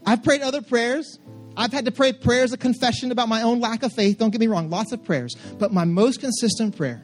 I've 0.07 0.23
prayed 0.23 0.43
other 0.43 0.63
prayers. 0.63 1.19
I've 1.57 1.73
had 1.73 1.87
to 1.87 1.91
pray 1.91 2.13
prayers 2.13 2.53
of 2.53 2.61
confession 2.61 3.11
about 3.11 3.29
my 3.29 3.43
own 3.43 3.61
lack 3.61 3.83
of 3.83 3.93
faith. 3.93 4.19
Don't 4.19 4.31
get 4.31 4.41
me 4.41 4.47
wrong, 4.47 4.71
lots 4.71 4.93
of 4.93 5.05
prayers. 5.05 5.35
But 5.59 5.73
my 5.73 5.85
most 5.85 6.21
consistent 6.21 6.77
prayer 6.77 7.03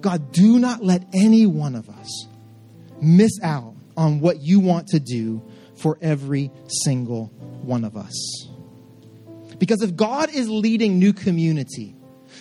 God, 0.00 0.32
do 0.32 0.58
not 0.58 0.82
let 0.82 1.04
any 1.12 1.46
one 1.46 1.74
of 1.74 1.88
us 1.88 2.26
miss 3.02 3.32
out 3.42 3.74
on 3.96 4.20
what 4.20 4.40
you 4.40 4.60
want 4.60 4.88
to 4.88 5.00
do 5.00 5.42
for 5.76 5.98
every 6.00 6.50
single 6.84 7.26
one 7.62 7.84
of 7.84 7.96
us. 7.96 8.48
Because 9.58 9.82
if 9.82 9.94
God 9.94 10.32
is 10.32 10.48
leading 10.48 10.98
new 10.98 11.12
community 11.12 11.94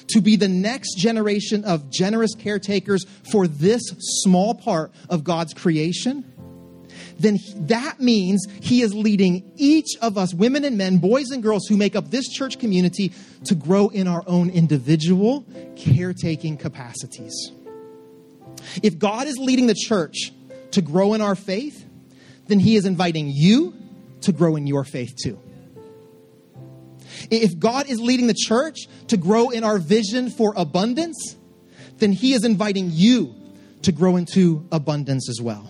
to 0.09 0.22
be 0.22 0.36
the 0.36 0.47
next 0.47 0.95
generation 0.97 1.64
of 1.66 1.89
generous 1.91 2.34
caretakers 2.36 3.05
for 3.32 3.47
this 3.47 3.82
small 4.24 4.55
part 4.55 4.91
of 5.09 5.24
God's 5.24 5.53
creation, 5.53 6.26
then 7.20 7.38
that 7.55 7.99
means 7.99 8.45
He 8.62 8.82
is 8.82 8.93
leading 8.93 9.51
each 9.55 9.95
of 10.01 10.18
us, 10.18 10.34
women 10.34 10.66
and 10.66 10.78
men, 10.78 10.97
boys 10.97 11.30
and 11.30 11.43
girls 11.43 11.68
who 11.68 11.78
make 11.78 11.95
up 11.95 12.09
this 12.09 12.28
church 12.28 12.59
community, 12.59 13.12
to 13.45 13.55
grow 13.55 13.89
in 13.89 14.07
our 14.07 14.24
own 14.28 14.49
individual 14.49 15.45
caretaking 15.76 16.57
capacities. 16.57 17.51
If 18.84 18.97
God 18.97 19.28
is 19.28 19.38
leading 19.38 19.68
the 19.68 19.76
church 19.76 20.32
to 20.72 20.82
grow 20.82 21.13
in 21.13 21.22
our 21.22 21.36
faith, 21.36 21.86
then 22.47 22.59
He 22.59 22.76
is 22.76 22.86
inviting 22.86 23.30
you 23.34 23.76
to 24.22 24.32
grow 24.32 24.55
in 24.55 24.67
your 24.67 24.84
faith 24.84 25.15
too. 25.22 25.39
If 27.30 27.57
God 27.59 27.88
is 27.88 27.99
leading 27.99 28.28
the 28.28 28.36
church 28.36 28.88
to 29.07 29.17
grow 29.17 29.49
in 29.49 29.63
our 29.63 29.78
vision 29.78 30.30
for 30.30 30.53
abundance, 30.55 31.36
then 31.97 32.11
He 32.11 32.34
is 32.34 32.43
inviting 32.43 32.89
you 32.91 33.36
to 33.84 33.91
grow 33.91 34.15
into 34.15 34.67
abundance 34.72 35.30
as 35.30 35.41
well. 35.41 35.69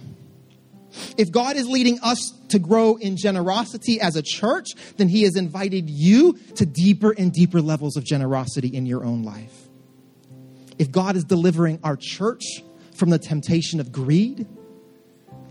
If 1.18 1.32
God 1.32 1.56
is 1.56 1.68
leading 1.68 2.00
us 2.02 2.34
to 2.50 2.60
grow 2.60 2.96
in 2.96 3.16
generosity 3.16 4.02
as 4.02 4.16
a 4.16 4.22
church, 4.22 4.68
then 4.98 5.08
He 5.08 5.24
has 5.24 5.36
invited 5.36 5.90
you 5.90 6.34
to 6.56 6.66
deeper 6.66 7.12
and 7.12 7.32
deeper 7.32 7.62
levels 7.62 7.96
of 7.96 8.04
generosity 8.04 8.68
in 8.70 8.86
your 8.86 9.06
own 9.06 9.24
life. 9.24 9.70
If 10.78 10.92
God 10.92 11.16
is 11.16 11.24
delivering 11.24 11.80
our 11.84 11.96
church 11.96 12.44
from 12.96 13.10
the 13.10 13.20
temptation 13.20 13.80
of 13.80 13.92
greed, 13.92 14.48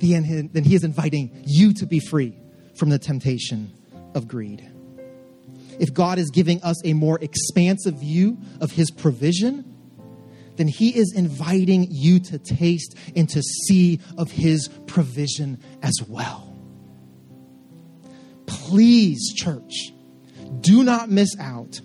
then 0.00 0.64
He 0.64 0.74
is 0.74 0.84
inviting 0.84 1.44
you 1.46 1.72
to 1.74 1.86
be 1.86 2.00
free 2.00 2.36
from 2.74 2.88
the 2.88 2.98
temptation 2.98 3.72
of 4.14 4.26
greed. 4.26 4.66
If 5.78 5.94
God 5.94 6.18
is 6.18 6.30
giving 6.30 6.62
us 6.62 6.76
a 6.84 6.92
more 6.92 7.18
expansive 7.20 8.00
view 8.00 8.38
of 8.60 8.70
His 8.72 8.90
provision, 8.90 9.64
then 10.56 10.68
He 10.68 10.96
is 10.96 11.14
inviting 11.14 11.86
you 11.90 12.20
to 12.20 12.38
taste 12.38 12.96
and 13.16 13.28
to 13.30 13.40
see 13.40 14.00
of 14.18 14.30
His 14.30 14.68
provision 14.86 15.58
as 15.82 15.94
well. 16.08 16.46
Please, 18.46 19.32
church, 19.34 19.92
do 20.60 20.82
not 20.82 21.08
miss 21.08 21.30
out 21.38 21.80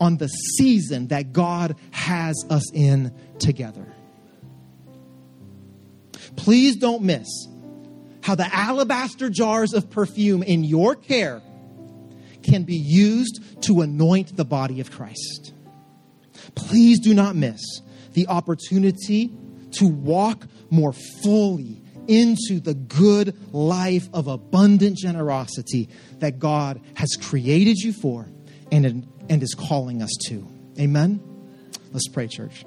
on 0.00 0.16
the 0.16 0.28
season 0.28 1.08
that 1.08 1.32
God 1.32 1.76
has 1.90 2.34
us 2.50 2.72
in 2.72 3.12
together. 3.38 3.86
Please 6.36 6.76
don't 6.76 7.02
miss 7.02 7.28
how 8.24 8.34
the 8.34 8.54
alabaster 8.54 9.28
jars 9.28 9.74
of 9.74 9.90
perfume 9.90 10.42
in 10.42 10.64
your 10.64 10.96
care 10.96 11.42
can 12.42 12.62
be 12.62 12.74
used 12.74 13.38
to 13.62 13.82
anoint 13.82 14.34
the 14.34 14.46
body 14.46 14.80
of 14.80 14.90
Christ. 14.90 15.52
Please 16.54 17.00
do 17.00 17.12
not 17.12 17.36
miss 17.36 17.60
the 18.12 18.26
opportunity 18.28 19.30
to 19.72 19.86
walk 19.86 20.46
more 20.70 20.94
fully 21.22 21.82
into 22.08 22.60
the 22.60 22.72
good 22.72 23.36
life 23.52 24.08
of 24.14 24.26
abundant 24.26 24.96
generosity 24.96 25.90
that 26.20 26.38
God 26.38 26.80
has 26.94 27.16
created 27.16 27.76
you 27.76 27.92
for 27.92 28.26
and, 28.72 29.06
and 29.28 29.42
is 29.42 29.54
calling 29.54 30.00
us 30.00 30.12
to. 30.28 30.48
Amen? 30.80 31.20
Let's 31.92 32.08
pray, 32.08 32.28
church. 32.28 32.64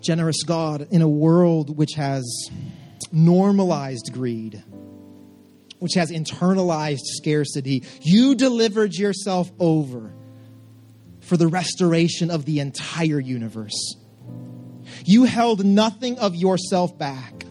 Generous 0.00 0.42
God, 0.42 0.88
in 0.90 1.02
a 1.02 1.08
world 1.08 1.76
which 1.76 1.94
has 1.94 2.50
normalized 3.12 4.10
greed, 4.12 4.62
which 5.78 5.94
has 5.94 6.10
internalized 6.10 7.00
scarcity. 7.04 7.84
You 8.00 8.34
delivered 8.34 8.94
yourself 8.94 9.50
over 9.58 10.12
for 11.20 11.36
the 11.36 11.48
restoration 11.48 12.30
of 12.30 12.44
the 12.44 12.60
entire 12.60 13.20
universe. 13.20 13.96
You 15.04 15.24
held 15.24 15.64
nothing 15.64 16.18
of 16.18 16.34
yourself 16.34 16.96
back, 16.98 17.44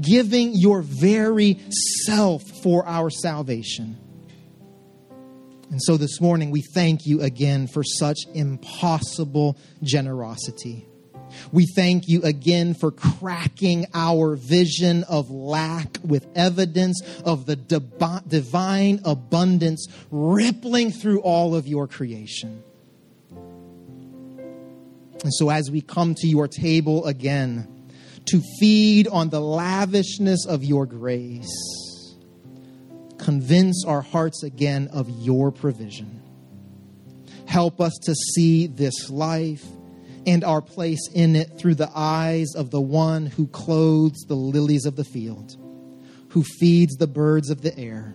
giving 0.00 0.52
your 0.54 0.82
very 0.82 1.58
self 2.04 2.42
for 2.62 2.86
our 2.86 3.10
salvation. 3.10 3.96
And 5.70 5.80
so 5.80 5.96
this 5.96 6.20
morning, 6.20 6.50
we 6.50 6.62
thank 6.62 7.06
you 7.06 7.22
again 7.22 7.68
for 7.68 7.84
such 7.84 8.18
impossible 8.34 9.56
generosity. 9.82 10.86
We 11.52 11.66
thank 11.74 12.08
you 12.08 12.22
again 12.22 12.74
for 12.74 12.90
cracking 12.90 13.86
our 13.94 14.36
vision 14.36 15.04
of 15.04 15.30
lack 15.30 15.98
with 16.04 16.26
evidence 16.34 17.00
of 17.24 17.46
the 17.46 17.56
divine 17.56 19.00
abundance 19.04 19.86
rippling 20.10 20.92
through 20.92 21.20
all 21.20 21.54
of 21.54 21.66
your 21.66 21.86
creation. 21.86 22.62
And 25.22 25.34
so, 25.34 25.50
as 25.50 25.70
we 25.70 25.82
come 25.82 26.14
to 26.16 26.26
your 26.26 26.48
table 26.48 27.06
again 27.06 27.68
to 28.26 28.40
feed 28.58 29.06
on 29.08 29.28
the 29.28 29.40
lavishness 29.40 30.46
of 30.46 30.64
your 30.64 30.86
grace, 30.86 32.16
convince 33.18 33.84
our 33.86 34.00
hearts 34.00 34.42
again 34.42 34.88
of 34.92 35.10
your 35.10 35.50
provision. 35.50 36.22
Help 37.46 37.80
us 37.80 37.98
to 38.04 38.14
see 38.14 38.66
this 38.66 39.10
life 39.10 39.64
and 40.26 40.44
our 40.44 40.60
place 40.60 41.08
in 41.14 41.36
it 41.36 41.58
through 41.58 41.74
the 41.74 41.90
eyes 41.94 42.54
of 42.54 42.70
the 42.70 42.80
one 42.80 43.26
who 43.26 43.46
clothes 43.48 44.24
the 44.28 44.34
lilies 44.34 44.84
of 44.84 44.96
the 44.96 45.04
field, 45.04 45.56
who 46.30 46.42
feeds 46.42 46.94
the 46.96 47.06
birds 47.06 47.50
of 47.50 47.62
the 47.62 47.76
air, 47.78 48.14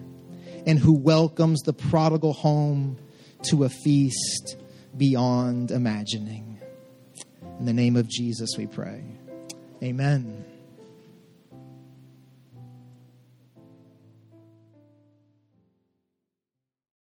and 0.65 0.79
who 0.79 0.93
welcomes 0.93 1.61
the 1.61 1.73
prodigal 1.73 2.33
home 2.33 2.97
to 3.43 3.63
a 3.63 3.69
feast 3.69 4.57
beyond 4.97 5.71
imagining. 5.71 6.59
In 7.59 7.65
the 7.65 7.73
name 7.73 7.95
of 7.95 8.07
Jesus, 8.07 8.51
we 8.57 8.67
pray. 8.67 9.03
Amen. 9.83 10.45